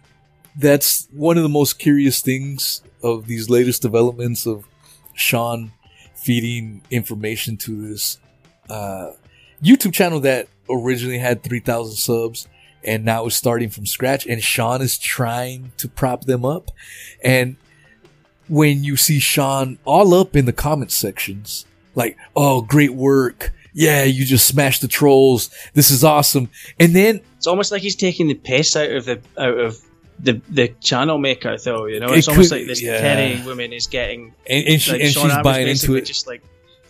[0.57, 4.65] that's one of the most curious things of these latest developments of
[5.15, 5.73] Sean
[6.15, 8.19] feeding information to this
[8.71, 9.11] uh,
[9.63, 12.49] YouTube channel that originally had 3,000 subs
[12.85, 14.27] and now is starting from scratch.
[14.27, 16.71] And Sean is trying to prop them up.
[17.23, 17.57] And
[18.49, 23.53] when you see Sean all up in the comment sections, like, oh, great work.
[23.75, 25.49] Yeah, you just smashed the trolls.
[25.75, 26.51] This is awesome.
[26.79, 29.79] And then It's almost like he's taking the piss out of the out of
[30.21, 31.87] the the channel maker, though.
[31.87, 33.01] You know, It it's almost could- like this yeah.
[33.01, 36.03] Terry woman is getting and, and, she, like and she's buying into it.
[36.05, 36.43] just like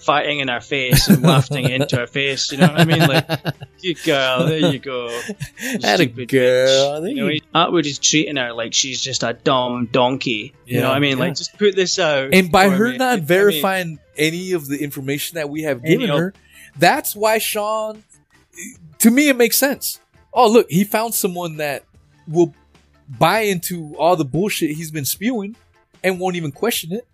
[0.02, 2.50] fighting in her face and wafting into her face.
[2.52, 3.00] You know what I mean?
[3.00, 3.28] Like,
[3.80, 5.08] you girl, there you go.
[5.56, 7.06] Had a Stupid girl.
[7.06, 10.54] You know, he- Atwood is treating her like she's just a dumb donkey.
[10.66, 11.18] You know what I mean?
[11.18, 11.24] yeah.
[11.24, 12.34] Like, just put this out.
[12.34, 12.98] and by her me.
[12.98, 16.34] not I mean, verifying any of the information that we have given her,
[16.78, 18.04] that's why Sean.
[18.98, 19.98] To me, it makes sense.
[20.32, 21.84] Oh, look, he found someone that
[22.28, 22.54] will
[23.08, 25.56] buy into all the bullshit he's been spewing
[26.04, 27.06] and won't even question it.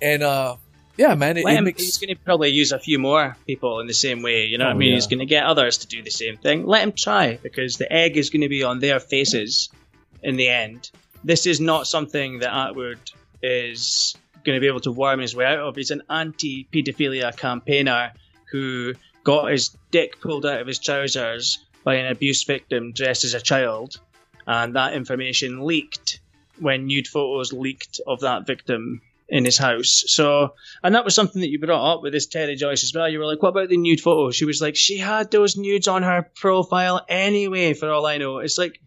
[0.00, 0.56] And uh,
[0.96, 3.80] yeah, man, it, it him, makes he's going to probably use a few more people
[3.80, 4.44] in the same way.
[4.46, 4.88] You know what Oh, I mean?
[4.90, 4.94] yeah.
[4.96, 6.66] He's going to get others to do the same thing.
[6.66, 9.68] Let him try because the egg is going to be on their faces
[10.22, 10.90] in the end.
[11.24, 12.98] This is not something that Atwood
[13.42, 15.76] is going to be able to worm his way out of.
[15.76, 18.12] He's an anti paedophilia campaigner
[18.50, 18.94] who
[19.24, 23.40] got his dick pulled out of his trousers by an abuse victim dressed as a
[23.40, 24.00] child,
[24.46, 26.20] and that information leaked
[26.58, 29.00] when nude photos leaked of that victim
[29.32, 30.04] in his house.
[30.06, 30.54] So,
[30.84, 33.08] and that was something that you brought up with this Terry Joyce as well.
[33.08, 35.88] You were like, what about the nude photo?" She was like, she had those nudes
[35.88, 38.38] on her profile anyway, for all I know.
[38.38, 38.78] It's like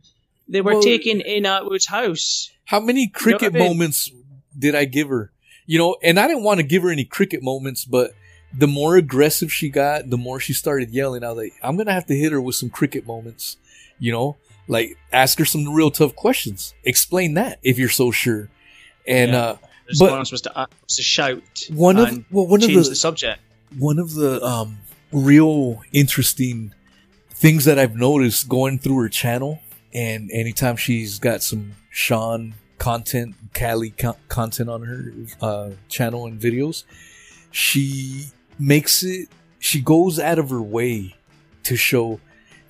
[0.48, 2.52] they were Well- taken in Atwood's house.
[2.66, 3.68] How many cricket what I mean?
[3.78, 4.12] moments
[4.58, 5.32] did I give her?
[5.66, 8.12] You know, and I didn't want to give her any cricket moments, but
[8.58, 11.24] the more aggressive she got, the more she started yelling.
[11.24, 13.58] I was like, I'm gonna have to hit her with some cricket moments.
[14.00, 14.38] You know,
[14.68, 16.74] like ask her some real tough questions.
[16.84, 18.50] Explain that if you're so sure.
[19.08, 19.42] And Yeah.
[19.42, 19.58] uh,
[20.00, 23.40] But- was to, uh, to shout one of well, one of the, the subject.
[23.78, 24.78] one of the um
[25.12, 26.74] real interesting
[27.30, 29.60] things that I've noticed going through her channel,
[29.94, 36.40] and anytime she's got some Sean content, Cali co- content on her uh, channel and
[36.40, 36.84] videos,
[37.52, 38.26] she
[38.60, 39.30] makes it.
[39.60, 41.16] She goes out of her way
[41.64, 42.20] to show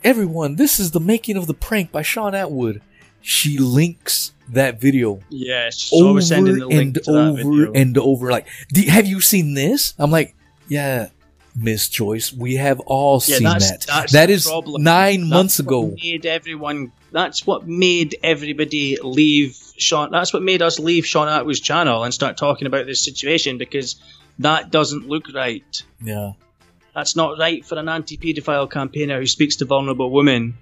[0.04, 2.82] everyone this is the making of the prank by Sean Atwood.
[3.22, 7.98] She links that video Yeah, always over sending the link and to that over and
[7.98, 8.32] over.
[8.32, 9.94] Like, "Do- have you seen this?
[9.98, 10.36] I'm like,
[10.68, 11.10] yeah,
[11.56, 13.86] Miss Joyce, we have all yeah, seen that's, that.
[13.88, 15.96] that's that is nine That's months ago.
[16.02, 16.92] Made everyone.
[17.12, 20.12] That's what made everybody leave Sean.
[20.12, 23.96] That's what made us leave Sean Atwood's channel and start talking about this situation because
[24.40, 25.64] that doesn't look right.
[26.02, 26.34] Yeah,
[26.94, 30.58] That's not right for an anti-paedophile campaigner who speaks to vulnerable women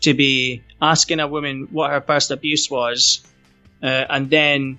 [0.00, 3.20] to be asking a woman what her first abuse was,
[3.82, 4.78] uh, and then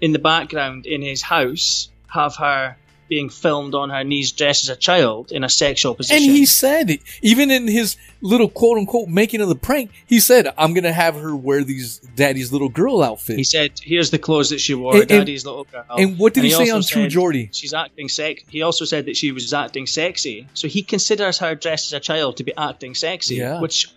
[0.00, 2.76] in the background in his house have her
[3.08, 6.16] being filmed on her knees dressed as a child in a sexual position.
[6.22, 7.00] and he said, it.
[7.20, 11.16] even in his little quote unquote making of the prank, he said, "I'm gonna have
[11.16, 14.94] her wear these daddy's little girl outfit." He said, "Here's the clothes that she wore,
[14.94, 17.50] And- and- Daddy's little girl." and what did he, say on True Geordie?
[17.52, 18.44] She's acting sex.
[18.48, 20.46] He also said that she was acting sexy.
[20.54, 23.60] So he considers her dressed as a child to be acting sexy, Yeah.
[23.60, 23.88] which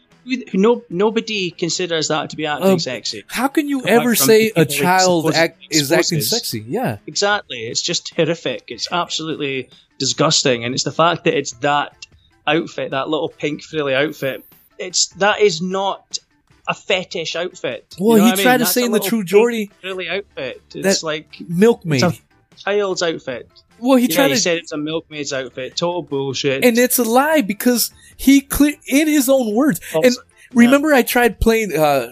[0.54, 3.24] no nobody considers that to be acting Um, sexy.
[3.28, 6.64] How can you ever say a child act, is acting sexy?
[6.68, 7.60] Yeah, Exactly.
[7.68, 8.64] It's just horrific.
[8.68, 9.70] It's absolutely
[10.00, 12.06] disgusting, and it's the fact that it's that
[12.48, 14.44] outfit, that little pink frilly outfit.
[14.78, 16.20] It's that is not
[16.68, 17.96] a fetish outfit.
[17.98, 18.44] You Well, know he what I mean?
[18.46, 20.62] tried to That's say in the True Geordie- frilly outfit.
[20.74, 22.04] It's like milkmaid.
[22.04, 23.48] it's a child's outfit.
[23.80, 25.76] Well, he yeah, tried he to said it's a milkmaid's outfit.
[25.76, 26.64] Total bullshit.
[26.64, 29.80] and it's a lie because he clear in his own words.
[29.94, 30.16] Also- and
[30.54, 31.76] remember, I tried playing.
[31.78, 32.12] uh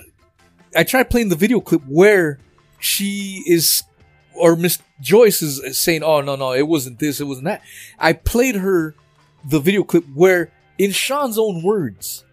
[0.76, 2.40] I tried playing the video clip where
[2.80, 3.84] she is,
[4.34, 7.62] or Miss Joyce is saying, "Oh no, no, it wasn't this, it wasn't that."
[8.00, 8.96] I played her
[9.48, 12.26] the video clip where, in Sean's own words,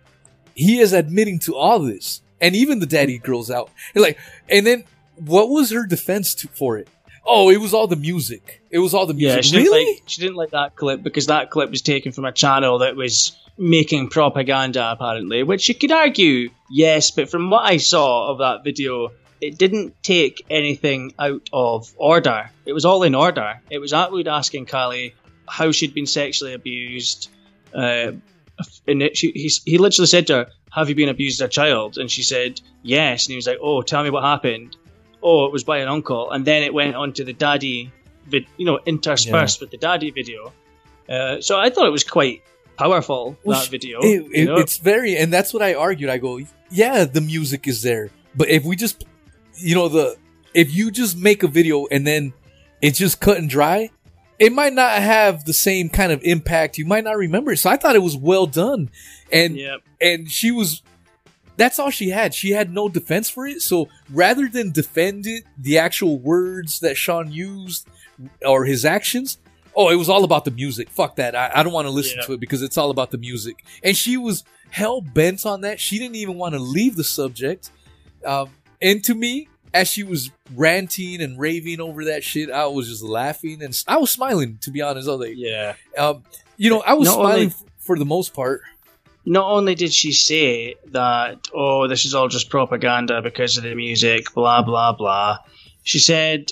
[0.55, 4.18] he is admitting to all this, and even the daddy girls out, and like,
[4.49, 4.85] and then
[5.16, 6.89] what was her defense to, for it?
[7.25, 8.62] Oh, it was all the music.
[8.71, 9.45] It was all the yeah, music.
[9.45, 9.93] she didn't, really?
[9.95, 12.97] like, she didn't like that clip because that clip was taken from a channel that
[12.97, 15.43] was making propaganda, apparently.
[15.43, 20.03] Which you could argue, yes, but from what I saw of that video, it didn't
[20.03, 22.51] take anything out of order.
[22.66, 23.61] It was all in order.
[23.71, 25.14] It was Atwood asking Callie
[25.49, 27.31] how she'd been sexually abused.
[27.75, 28.12] Uh,
[28.87, 31.49] and it, she, he, he literally said to her, Have you been abused as a
[31.49, 31.99] child?
[31.99, 33.27] And she said, Yes.
[33.27, 34.77] And he was like, Oh, tell me what happened.
[35.23, 36.31] Oh, it was by an uncle.
[36.31, 37.93] And then it went on to the daddy,
[38.27, 40.53] vid, you know, interspersed with the daddy video.
[41.09, 42.43] Uh, so I thought it was quite
[42.77, 44.01] powerful, Well, that video.
[44.01, 44.57] It, you it- know?
[44.57, 46.09] it's very, and that's what I argued.
[46.11, 46.41] I go,
[46.71, 49.05] yeah, the music is there, but if we just,
[49.57, 50.16] you know, the
[50.55, 52.33] if you just make a video and then
[52.81, 53.91] it's just cut and dry,
[54.39, 56.79] it might not have the same kind of impact.
[56.79, 57.59] You might not remember it.
[57.59, 58.91] So I thought it was well done,
[59.31, 59.77] and yeah.
[60.01, 60.83] and she was.
[61.61, 62.35] That's all she had.
[62.35, 63.61] She had no defense for it.
[63.61, 67.87] So rather than defend it, the actual words that Sean used
[68.45, 69.39] or his actions,
[69.77, 70.89] oh, it was all about the music.
[70.89, 71.35] Fuck that.
[71.37, 72.27] I, I don't want to listen Yeah.
[72.27, 73.63] to it because it's all about the music.
[73.85, 75.79] And she was hell bent on that.
[75.81, 77.71] She didn't even want to leave the subject.
[78.25, 78.49] Um,
[78.81, 83.03] and to me, as she was ranting and raving over that shit, I was just
[83.03, 84.59] laughing and I was smiling.
[84.63, 85.75] To be honest, I was like, Yeah.
[85.99, 86.23] um,
[86.57, 88.63] you know, I was Not smiling only- f- for the most part.
[89.31, 93.76] Not only did she say that, oh, this is all just propaganda because of the
[93.76, 95.39] music, blah, blah, blah,
[95.85, 96.51] she said,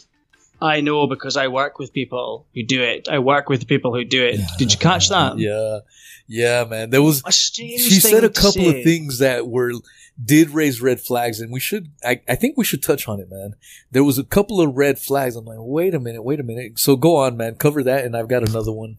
[0.62, 3.08] I know because I work with people who do it.
[3.08, 4.38] I work with people who do it.
[4.58, 5.38] Did you catch that?
[5.38, 5.80] Yeah,
[6.28, 6.90] yeah, man.
[6.90, 8.78] There was A she said a couple say.
[8.78, 9.72] of things that were
[10.24, 11.90] did raise red flags, and we should.
[12.04, 13.56] I, I think we should touch on it, man.
[13.90, 15.34] There was a couple of red flags.
[15.34, 16.78] I'm like, wait a minute, wait a minute.
[16.78, 17.56] So go on, man.
[17.56, 18.98] Cover that, and I've got another one.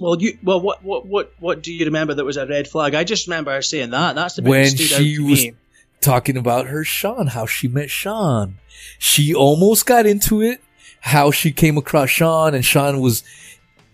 [0.00, 2.94] Well, you well, what what what what do you remember that was a red flag?
[2.94, 4.14] I just remember her saying that.
[4.14, 5.54] That's the bit When that she was me.
[6.00, 8.58] talking about her Sean, how she met Sean.
[8.98, 10.60] She almost got into it.
[11.00, 13.22] How she came across Sean, and Sean was.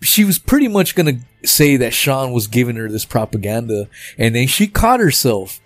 [0.01, 3.89] She was pretty much gonna say that Sean was giving her this propaganda,
[4.19, 5.61] and then she caught herself.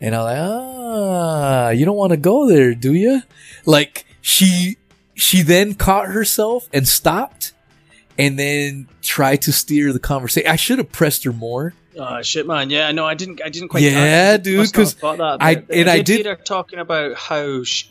[0.00, 3.22] And I'm like, ah, you don't want to go there, do you?
[3.66, 4.76] Like she,
[5.14, 7.52] she then caught herself and stopped,
[8.18, 10.50] and then try to steer the conversation.
[10.50, 11.74] I should have pressed her more.
[11.98, 12.70] Oh shit, man!
[12.70, 13.40] Yeah, no, I didn't.
[13.44, 13.82] I didn't quite.
[13.82, 16.24] Yeah, I dude, must not 'cause have thought that, I- but uh, and I did-
[16.24, 17.86] hear her talking about how she,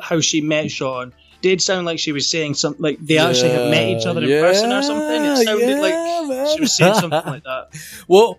[0.00, 1.12] how she met Sean.
[1.42, 4.28] Did sound like she was saying something like they actually had met each other in
[4.28, 5.24] person or something.
[5.24, 5.92] It sounded yeah, like
[6.28, 6.54] man.
[6.54, 7.68] she was saying something like that.
[8.08, 8.38] Well,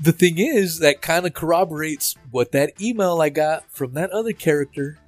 [0.00, 4.32] the thing is, that kind of corroborates what that email I got from that other
[4.32, 4.98] character.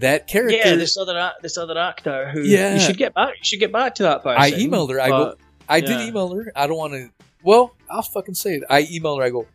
[0.00, 2.74] That character, Yeah, this other this other actor who Yeah.
[2.74, 3.34] you should get back.
[3.38, 4.42] You should get back to that person.
[4.42, 5.00] I emailed her.
[5.00, 5.34] I go,
[5.68, 6.52] I did email her.
[6.56, 7.10] I don't want to.
[7.42, 8.64] Well, I'll fucking say it.
[8.68, 9.24] I emailed her.
[9.24, 9.46] I go,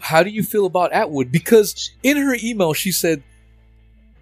[0.00, 1.32] how do you feel about Atwood?
[1.32, 3.22] Because in her email, she said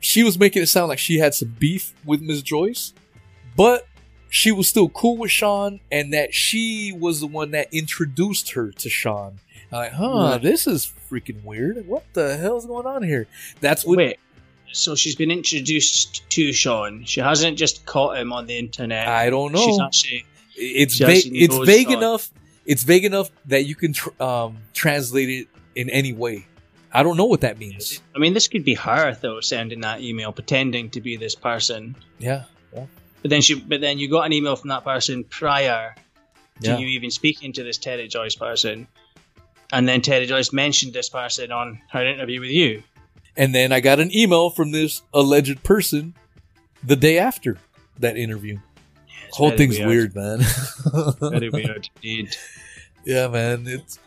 [0.00, 2.42] she was making it sound like she had some beef with Ms.
[2.42, 2.92] Joyce,
[3.57, 3.86] but
[4.28, 8.70] she was still cool with Sean and that she was the one that introduced her
[8.72, 9.38] to Sean.
[9.72, 10.38] I'm like, huh, Yeah.
[10.38, 11.86] this is freaking weird.
[11.86, 13.26] What the hell's going on here?
[13.61, 14.18] That's what Wait,
[14.72, 17.04] so she's been introduced to Sean.
[17.04, 19.08] She hasn't just caught him on the internet.
[19.08, 19.64] I don't know.
[19.64, 21.98] She's actually It's actually It's vague Sean.
[21.98, 22.30] enough.
[22.64, 26.46] It's vague enough that you can tr- um, translate it in any way.
[26.92, 28.00] I don't know what that means.
[28.14, 31.94] I mean, this could be her though, sending that email, pretending to be this person.
[32.18, 32.44] Yeah,
[32.74, 32.86] yeah,
[33.22, 35.94] But then she, but then you got an email from that person prior
[36.62, 36.78] to yeah.
[36.78, 38.88] you even speaking to this Terry Joyce person,
[39.72, 42.82] and then Terry Joyce mentioned this person on her interview with you.
[43.37, 46.14] And then I got an email from this alleged person
[46.82, 47.59] the day after
[47.99, 48.59] that interview.
[49.28, 50.41] It's Whole thing's weird, man.
[51.20, 52.37] Very weird indeed.
[53.05, 53.64] yeah, man.
[53.66, 53.99] It's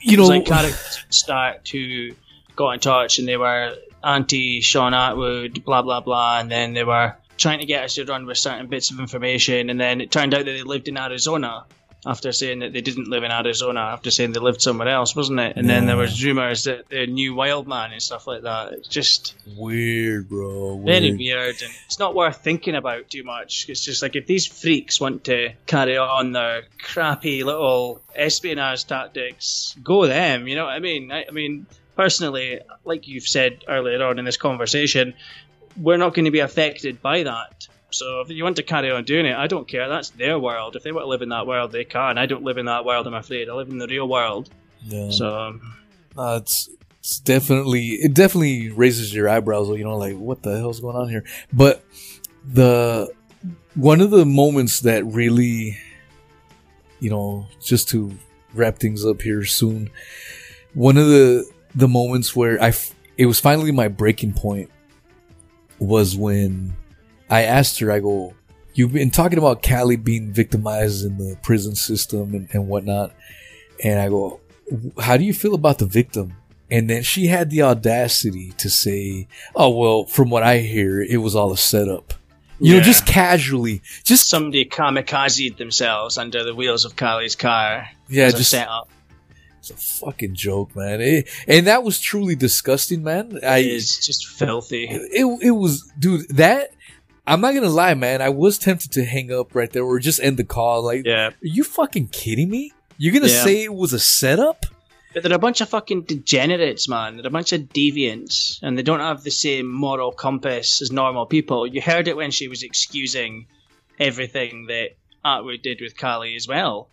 [0.00, 2.14] you know, like characters start to
[2.56, 6.84] got in touch and they were anti Sean Atwood, blah blah blah, and then they
[6.84, 10.10] were trying to get us to run with certain bits of information, and then it
[10.10, 11.64] turned out that they lived in Arizona
[12.06, 15.38] after saying that they didn't live in Arizona, after saying they lived somewhere else, wasn't
[15.40, 15.56] it?
[15.56, 16.02] And then there Yeah.
[16.02, 18.72] was rumors that they knew Wildman and stuff like that.
[18.72, 20.76] It's just weird, bro.
[20.76, 21.02] Weird.
[21.02, 23.66] very weird, and it's not worth thinking about too much.
[23.68, 29.76] It's just like if these freaks want to carry on their crappy little espionage tactics,
[29.84, 30.48] go them.
[30.48, 31.12] You know what I mean?
[31.12, 35.12] I, I mean, personally, like you've said earlier on in this conversation,
[35.76, 37.68] we're not going to be affected by that.
[37.90, 39.88] So if you want to carry on doing it, I don't care.
[39.88, 40.76] That's their world.
[40.76, 42.18] If they want to live in that world, they can.
[42.18, 43.06] I don't live in that world.
[43.06, 43.48] I'm afraid.
[43.48, 44.50] I live in the real world.
[44.84, 45.10] Yeah.
[45.10, 45.58] So
[46.16, 46.68] Uh, it's
[47.00, 49.68] it's definitely it definitely raises your eyebrows.
[49.68, 51.24] You know, like what the hell's going on here?
[51.52, 51.84] But
[52.46, 53.12] the
[53.74, 55.78] one of the moments that really,
[57.00, 58.12] you know, just to
[58.54, 59.90] wrap things up here soon,
[60.74, 64.70] one of the the moments where I f- it was finally my breaking point
[65.78, 66.74] was when
[67.30, 67.90] I asked her.
[67.92, 68.34] I go,
[68.74, 73.14] "You've been talking about Callie being victimized in the prison system and, and whatnot,"
[73.82, 74.40] and I go,
[75.00, 76.34] how do you feel about the victim?
[76.70, 79.26] And then she had the audacity to say,
[79.56, 82.14] "Oh well, from what I hear, it was all a setup."
[82.62, 87.88] You know, just casually, just somebody kamikazed themselves under the wheels of Kylie's car.
[88.08, 88.88] yeah, just setup.
[89.60, 91.00] it's a fucking joke, man.
[91.00, 93.40] It- and that was truly disgusting, man.
[93.42, 94.84] I is just filthy.
[94.90, 96.28] it it was, dude.
[96.36, 96.72] That
[97.30, 98.20] I'm not gonna lie, man.
[98.20, 100.82] I was tempted to hang up right there or just end the call.
[100.84, 102.72] Like, Yeah, are you fucking kidding me?
[102.98, 103.44] You're gonna Yeah.
[103.44, 104.66] say it was a setup?
[105.12, 107.16] but they're a bunch of fucking degenerates, man.
[107.16, 111.26] They're a bunch of deviants, and they don't have the same moral compass as normal
[111.26, 111.66] people.
[111.66, 113.46] You heard it when she was excusing
[113.98, 114.90] everything that
[115.24, 116.88] Atwood did with Callie as well.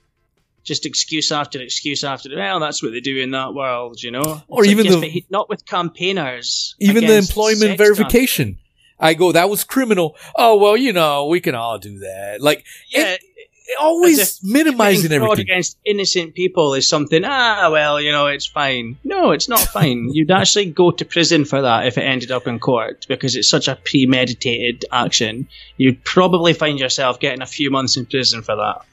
[0.63, 2.29] Just excuse after excuse after.
[2.35, 4.41] Well, that's what they do in that world, you know.
[4.47, 6.75] Or It's even yes, the- but he- not with campaigners.
[6.79, 8.57] even the employment sex verification.
[8.99, 10.15] I go, that was criminal.
[10.35, 12.41] Oh well, you know, we can all do that.
[12.41, 12.65] Like.
[12.89, 13.17] Yeah,
[13.67, 15.39] it always minimizing everything.
[15.41, 17.23] against innocent people is something.
[17.25, 18.97] Ah, well, you know, it's fine.
[19.03, 20.09] No, it's not fine.
[20.13, 23.49] You'd actually go to prison for that if it ended up in court because it's
[23.49, 25.49] such a premeditated action.
[25.75, 28.85] You'd probably find yourself getting a few months in prison for that.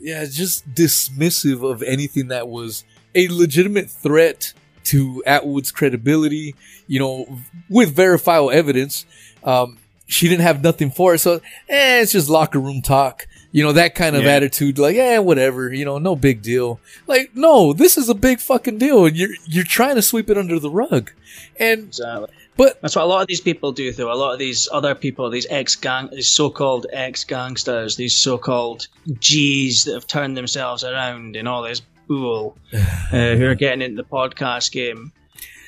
[0.00, 2.84] Yeah, just dismissive of anything that was
[3.14, 4.52] a legitimate threat
[4.84, 6.54] to Atwood's credibility.
[6.86, 7.38] You know,
[7.68, 9.04] with verifiable evidence.
[9.44, 13.26] Um, she didn't have nothing for it, so eh, it's just locker room talk.
[13.50, 14.30] You know that kind of Yeah.
[14.32, 15.72] attitude, like eh, whatever.
[15.72, 16.80] You know, no big deal.
[17.06, 20.38] Like, no, this is a big fucking deal, and you're you're trying to sweep it
[20.38, 21.10] under the rug.
[21.58, 22.28] And Exactly.
[22.56, 24.12] but That's what a lot of these people do, though.
[24.12, 28.88] A lot of these other people, these ex gang, these so-called ex gangsters, these so-called
[29.18, 32.76] G's that have turned themselves around and all this bull, uh,
[33.10, 35.12] who are getting into the podcast game.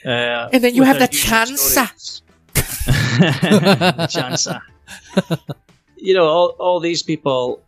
[0.04, 1.56] Uh, And then you have the usual chancer.
[1.58, 2.22] stories.
[3.98, 4.60] The chancer.
[5.96, 7.64] You know, all, all these people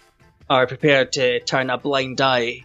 [0.48, 2.64] are prepared to turn a blind eye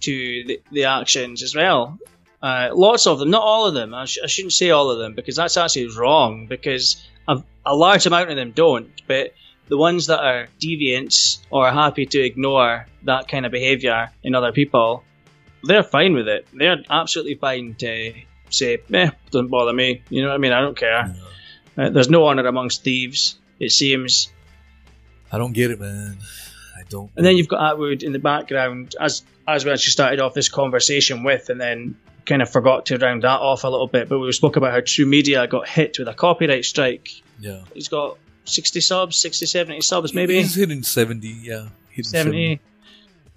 [0.00, 1.98] to the, the actions as well.
[2.42, 3.94] Uh, lots of them, not all of them.
[3.94, 6.46] I, sh- I shouldn't say all of them because that's actually wrong.
[6.48, 8.90] Because a, a large amount of them don't.
[9.06, 9.34] But
[9.68, 14.34] the ones that are deviants or are happy to ignore that kind of behaviour in
[14.34, 15.04] other people,
[15.62, 16.46] they're fine with it.
[16.52, 18.12] They're absolutely fine to
[18.50, 20.52] say, "Eh, doesn't bother me." You know what I mean?
[20.52, 21.14] I don't care.
[21.76, 23.36] Uh, there's no honour amongst thieves.
[23.58, 24.30] It seems.
[25.30, 26.18] I don't get it, man.
[26.76, 27.10] I don't.
[27.16, 30.48] And then you've got Atwood in the background, as as we actually started off this
[30.48, 31.96] conversation with, and then
[32.26, 34.08] kind of forgot to round that off a little bit.
[34.08, 37.08] But we spoke about how True Media got hit with a copyright strike.
[37.40, 37.62] yeah.
[37.74, 41.68] He's got 60 subs, 60, 70 subs, maybe He's hitting 70, yeah.
[41.90, 42.60] Hitting 70.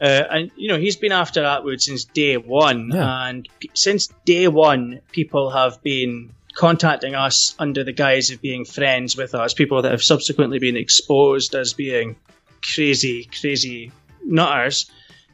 [0.01, 3.27] Uh, and you know he's been after Atwood since day one, Yeah.
[3.27, 8.65] and p- since day one, people have been contacting us under the guise of being
[8.65, 9.53] friends with us.
[9.53, 12.15] People that have subsequently been exposed as being
[12.63, 13.91] crazy, crazy
[14.23, 14.89] nutters,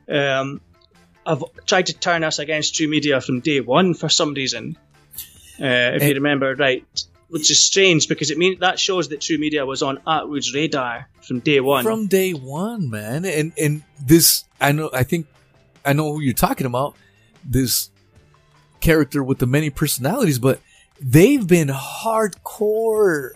[0.10, 0.60] um,
[1.26, 4.76] have tried to turn us against True Media from day one for some reason.
[5.60, 6.84] Uh, if you remember right,
[7.30, 11.08] which is strange because it means that shows that True Media was on Atwood's radar
[11.22, 11.84] from day one.
[11.84, 13.26] From day one, man.
[13.26, 15.28] And and this I know I think
[15.86, 16.96] I know who you're talking about.
[17.46, 17.90] This
[18.82, 20.60] character with the many personalities, but
[21.02, 23.32] they've been hardcore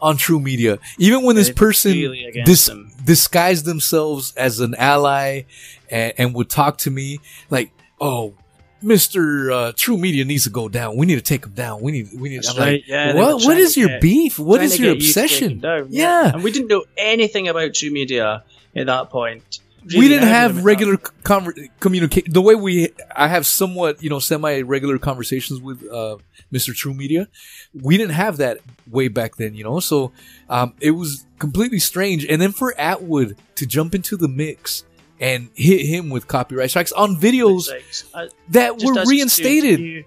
[0.00, 0.78] on True Media.
[0.98, 2.90] Even when this person really dis- them.
[3.04, 5.42] disguised themselves as an ally
[5.90, 8.34] and, and would talk to me like, "Oh,
[8.82, 10.96] Mister uh, True Media needs to go down.
[10.96, 11.80] We need to take him down.
[11.80, 12.08] We need.
[12.18, 13.44] We need." That's I'm like, yeah, what?
[13.44, 14.38] What is your get- beef?
[14.38, 15.60] What is your get you obsession?
[15.88, 16.32] yeah.
[16.34, 18.44] and we didn't know anything about True Media
[18.76, 19.60] at that point.
[19.96, 24.18] We didn't early have regular conver- communication the way we i have somewhat you know
[24.18, 26.16] semi regular conversations with uh
[26.52, 27.28] mr true media.
[27.74, 28.58] We didn't have that
[28.90, 29.80] way back then you know?
[29.80, 30.12] So
[30.48, 32.24] um it was completely strange.
[32.24, 34.84] And then for atwood to jump into the mix
[35.20, 39.80] and hit him with copyright strikes on videos Like, uh, that were reinstated.
[39.80, 40.04] you-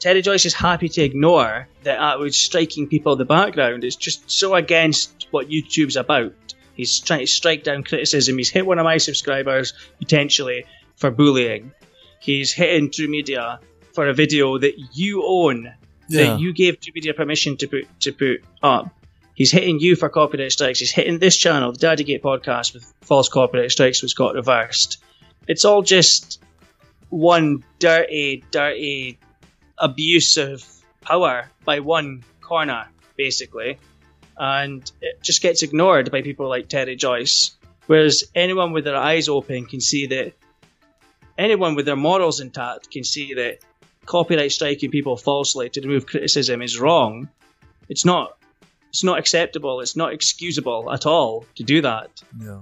[0.00, 3.82] Terry Joyce is happy to ignore that Atwood's striking people in the background.
[3.82, 6.32] It's just so against what YouTube's about.
[6.78, 8.38] He's trying to strike down criticism.
[8.38, 10.64] He's hit one of my subscribers potentially
[10.96, 11.72] for bullying.
[12.20, 13.58] He's hitting True Media
[13.94, 15.74] for a video that you own,
[16.08, 16.34] Yeah.
[16.34, 18.94] that you gave True Media permission to put to put up.
[19.34, 20.78] He's hitting you for copyright strikes.
[20.78, 24.98] He's hitting this channel, the Daddygate podcast, with false copyright strikes, which got reversed.
[25.48, 26.40] It's all just
[27.08, 29.18] one dirty, dirty
[29.78, 30.64] abuse of
[31.00, 33.78] power by one corner, basically.
[34.38, 37.56] And it just gets ignored by people like Terry Joyce.
[37.86, 40.34] Whereas anyone with their eyes open can see that,
[41.36, 43.58] anyone with their morals intact can see that
[44.06, 47.28] copyright striking people falsely to remove criticism is wrong.
[47.88, 48.36] It's not.
[48.90, 49.80] It's not acceptable.
[49.80, 52.10] It's not excusable at all to do that.
[52.40, 52.60] yeah.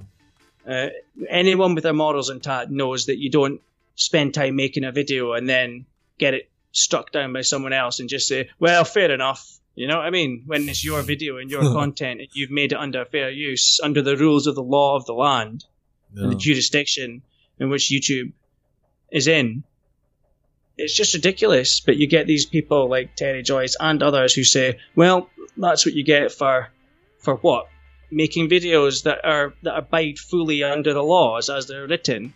[0.66, 0.88] Uh,
[1.28, 3.60] anyone with their morals intact knows that you don't
[3.94, 5.86] spend time making a video and then
[6.18, 9.60] get it struck down by someone else and just say, well, fair enough.
[9.76, 10.42] You know what I mean?
[10.46, 14.02] When it's your video and your content and you've made it under fair use, under
[14.02, 15.64] the rules of the law of the land
[16.16, 17.22] and the jurisdiction
[17.60, 18.32] in which YouTube
[19.12, 19.64] is in.
[20.78, 21.80] It's just ridiculous.
[21.80, 25.94] But you get these people like Terry Joyce and others who say, well, that's what
[25.94, 26.70] you get for,
[27.18, 27.68] for what?
[28.10, 32.32] Making videos that are, that abide fully under the laws as they're written.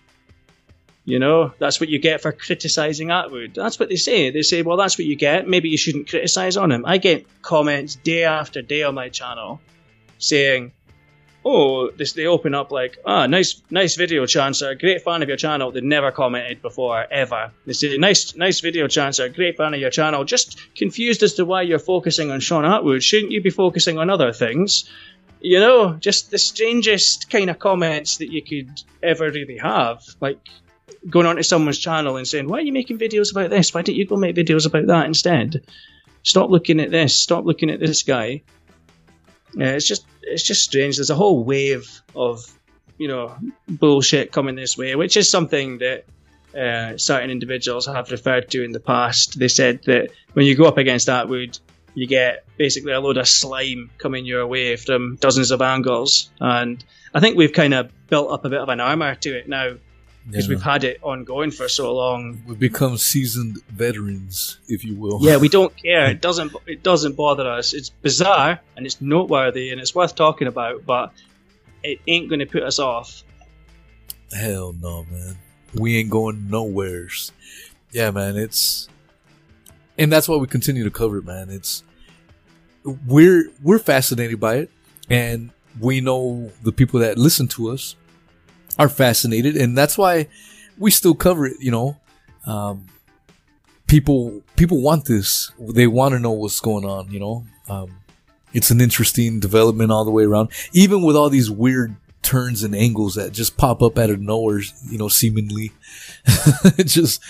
[1.11, 3.55] You know, that's what you get for criticizing Atwood.
[3.57, 4.31] That's what they say.
[4.31, 5.49] They say, well, that's what you get.
[5.49, 6.85] Maybe you shouldn't criticize on him.
[6.87, 9.61] I get comments day after day on my channel
[10.19, 10.71] saying,
[11.45, 14.79] oh, this they open up like, ah, nice, nice video, Chancer.
[14.79, 15.73] Great fan of your channel.
[15.73, 17.51] They never commented before ever.
[17.67, 19.35] They say, nice, nice video, Chancer.
[19.35, 20.23] Great fan of your channel.
[20.23, 23.03] Just confused as to why you're focusing on Sean Atwood.
[23.03, 24.89] Shouldn't you be focusing on other things?
[25.41, 30.05] You know, just the strangest kind of comments that you could ever really have.
[30.21, 30.39] Like
[31.09, 33.73] going onto someone's channel and saying, "Why are you making videos about this?
[33.73, 35.65] Why don't you go make videos about that instead?
[36.23, 37.17] Stop looking at this.
[37.17, 38.43] Stop looking at this guy."
[39.55, 40.97] It's just it's just strange.
[40.97, 42.47] There's a whole wave of
[42.99, 43.37] you know
[43.69, 46.05] bullshit coming this way, which is something that
[46.57, 49.39] uh, certain individuals have referred to in the past.
[49.39, 51.59] They said that when you go up against Atwood,
[51.95, 56.85] you get basically a load of slime coming your way from dozens of angles, and
[57.15, 59.75] I think we've kind of built up a bit of an armor to it now
[60.27, 60.55] because Yeah.
[60.55, 62.43] we've had it ongoing for so long.
[62.47, 65.19] We've become seasoned veterans, if you will.
[65.23, 66.11] Yeah, we don't care.
[66.11, 66.53] It doesn't.
[66.67, 67.73] It doesn't bother us.
[67.75, 71.13] It's bizarre and it's noteworthy and it's worth talking about, but
[71.83, 73.23] it ain't going to put us off.
[74.33, 75.37] Hell no, man.
[75.75, 77.33] We ain't going nowheres.
[77.93, 78.37] Yeah, man.
[78.37, 78.89] It's
[79.99, 81.51] and that's why we continue to cover it, man.
[81.51, 81.83] It's
[83.07, 84.71] we're we're fascinated by it,
[85.09, 85.51] and
[85.81, 87.97] we know the people that listen to us
[88.79, 90.29] are fascinated, and that's why
[90.79, 91.57] we still cover it.
[91.61, 91.97] You know,
[92.47, 92.87] um,
[93.87, 95.53] people people want this.
[95.59, 97.11] They want to know what's going on.
[97.11, 97.97] You know, um,
[98.53, 102.75] it's an interesting development all the way around, even with all these weird turns and
[102.75, 104.61] angles that just pop up out of nowhere.
[104.89, 105.73] You know, seemingly,
[106.79, 107.23] it just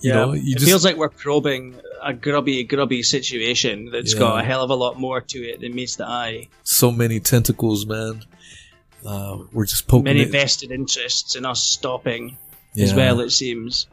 [0.00, 4.18] you know you it just feels like we're probing a grubby, grubby situation that's Yeah.
[4.18, 6.48] got a hell of a lot more to it than meets the eye.
[6.62, 8.22] so many tentacles, man.
[9.04, 10.30] Uh, we're just poking Many it.
[10.30, 12.38] vested interests in us stopping
[12.76, 13.86] as well, it seems.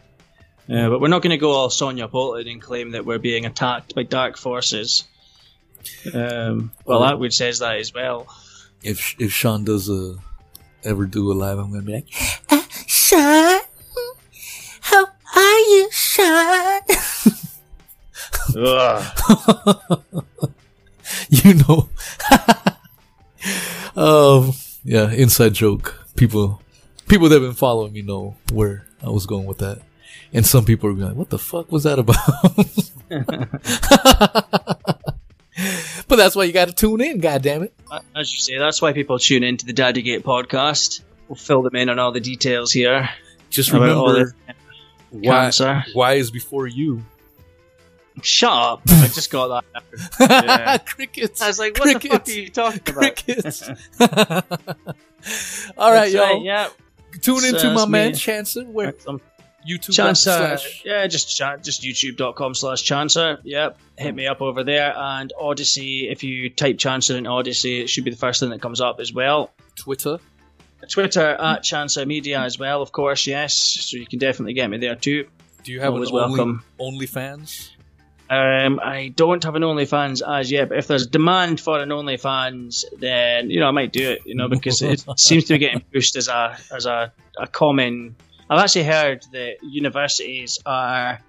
[0.70, 3.46] Uh, but we're not going to go all Sonia Poulton and claim that we're being
[3.46, 5.04] attacked by dark forces.
[6.14, 7.04] Um, well.
[7.04, 8.28] Atwood says that as well.
[8.84, 10.16] If if Sean does a
[10.84, 12.08] ever do a live, I'm gonna be like,
[12.88, 13.60] Sean,
[14.82, 15.06] how
[15.36, 16.82] are you, Sean?
[21.30, 21.90] You know.
[23.96, 24.54] um.
[24.84, 26.06] Yeah, inside joke.
[26.16, 26.62] People,
[27.08, 29.82] people that have been following me know where I was going with that.
[30.34, 32.16] And some people are like, what the fuck was that about?
[36.08, 37.74] but that's why you got to tune in, God damn it.
[38.16, 41.02] As you say, that's why people tune into the Daddy Gate podcast.
[41.28, 43.10] We'll fill them in on all the details here.
[43.50, 44.34] Just remember
[45.10, 45.52] why,
[45.94, 47.04] why is before you.
[48.22, 48.82] Shut up!
[48.90, 49.84] I just got that.
[50.20, 50.78] Yeah.
[50.86, 51.42] Crickets.
[51.42, 52.96] I was like, what the fuck are you talking about?
[53.24, 53.70] Crickets.
[55.78, 56.24] All right, That's y'all.
[56.24, 56.70] right, yeah.
[57.22, 58.18] Tune So into my man me.
[58.18, 58.66] Chancer.
[58.68, 59.22] Where Um,
[59.68, 60.16] YouTube Chancer,
[60.58, 63.40] slash yeah, just chan- just youtube.com slash Chancer.
[63.44, 64.94] Yep, hit me up over there.
[64.98, 68.62] And Odysee, if you type Chancer in Odysee, it should be the first thing that
[68.62, 69.52] comes up as well.
[69.76, 70.18] Twitter.
[70.90, 73.54] Twitter at Chancer Media as well, of course, yes.
[73.56, 75.28] So you can definitely get me there too.
[75.64, 76.64] Do you have Always an only, welcome.
[76.80, 77.71] OnlyFans?
[78.32, 82.86] Um, I don't have an OnlyFans as yet, but if there's demand for an OnlyFans,
[82.98, 84.26] then you know I might do it.
[84.26, 88.16] You know because it seems to be getting pushed as a as a, a common.
[88.50, 91.20] I've actually heard that universities are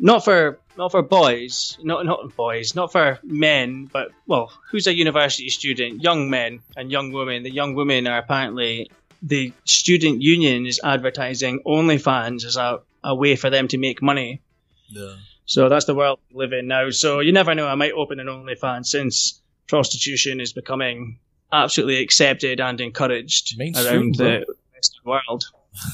[0.00, 4.94] not for not for boys, not not boys, not for men, but well, who's a
[4.94, 6.02] university student?
[6.02, 7.44] Young men and young women.
[7.44, 8.90] The young women are apparently
[9.22, 14.42] the student union is advertising OnlyFans as a, a way for them to make money.
[14.88, 15.14] Yeah.
[15.52, 16.88] So that's the world we live in now.
[16.88, 17.68] So you never know.
[17.68, 21.18] I might open an OnlyFans since prostitution is becoming
[21.52, 24.26] absolutely accepted and encouraged Mainstream, around bro.
[24.26, 25.44] the Western world.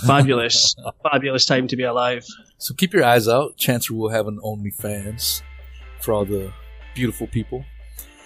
[0.07, 2.25] Fabulous, fabulous time to be alive.
[2.59, 3.57] So keep your eyes out.
[3.57, 5.43] Chancer will have an OnlyFans
[6.03, 6.53] for all the
[6.95, 7.65] beautiful people.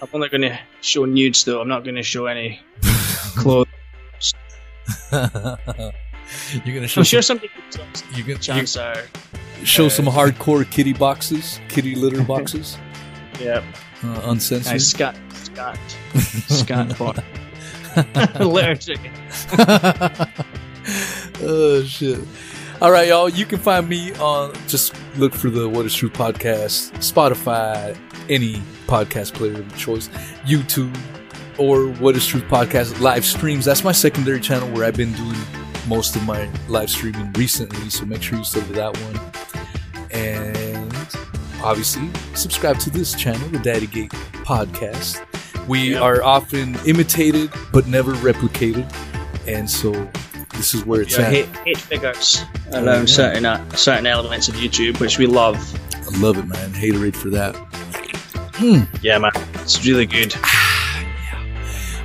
[0.03, 1.63] I'm only going to show nudes though.
[1.63, 2.61] I'm not going to show any
[3.37, 3.69] clothes.
[5.13, 7.39] You're gonna show I'm sure some,
[7.71, 8.97] some people you can chance are.
[8.97, 12.79] you show some hardcore kitty boxes, kitty litter boxes,
[13.41, 13.63] Yeah,
[14.05, 14.73] uh, uncensored.
[14.75, 15.79] I scat, Scott.
[16.49, 17.15] scat for
[18.45, 19.11] literally.
[21.43, 22.21] oh shit!
[22.81, 23.29] All right, y'all.
[23.29, 27.97] You can find me on just look for the What Is True podcast, Spotify,
[28.31, 28.55] any
[28.87, 30.09] podcast player of choice,
[30.45, 30.97] YouTube,
[31.59, 33.65] or What Is True podcast live streams.
[33.65, 35.37] That's my secondary channel where I've been doing
[35.87, 37.91] most of my live streaming recently.
[37.91, 39.21] So make sure you sub to that one,
[40.11, 40.93] and
[41.63, 44.11] obviously subscribe to this channel, the Daddy Gate
[44.45, 45.21] podcast.
[45.69, 46.03] We Yep.
[46.03, 48.91] are often imitated but never replicated,
[49.47, 49.93] and so
[50.55, 51.33] this is where it's Yeah, at.
[51.33, 53.05] hate, hate figures around yeah.
[53.07, 55.57] certain uh, certain elements of YouTube, which we love.
[55.95, 56.71] I love it, man.
[56.73, 57.57] Haterade for that.
[59.03, 60.35] Yeah, man, it's really good.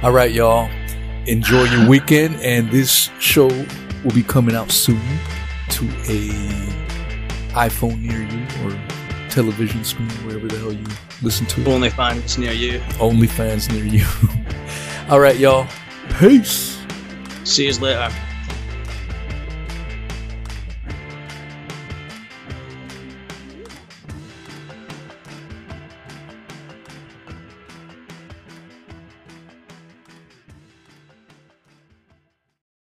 [0.03, 0.69] All right, y'all.
[1.27, 3.47] Enjoy your weekend, and this show
[4.03, 5.01] will be coming out soon
[5.69, 6.29] to a
[7.53, 8.79] iPhone near you or
[9.29, 10.85] television screen, wherever the hell you
[11.21, 11.67] listen to it.
[11.67, 12.81] Only fans near you.
[12.99, 14.05] Only fans near you.
[15.09, 15.67] All right, y'all.
[16.17, 16.79] Peace.
[17.43, 18.09] See you later.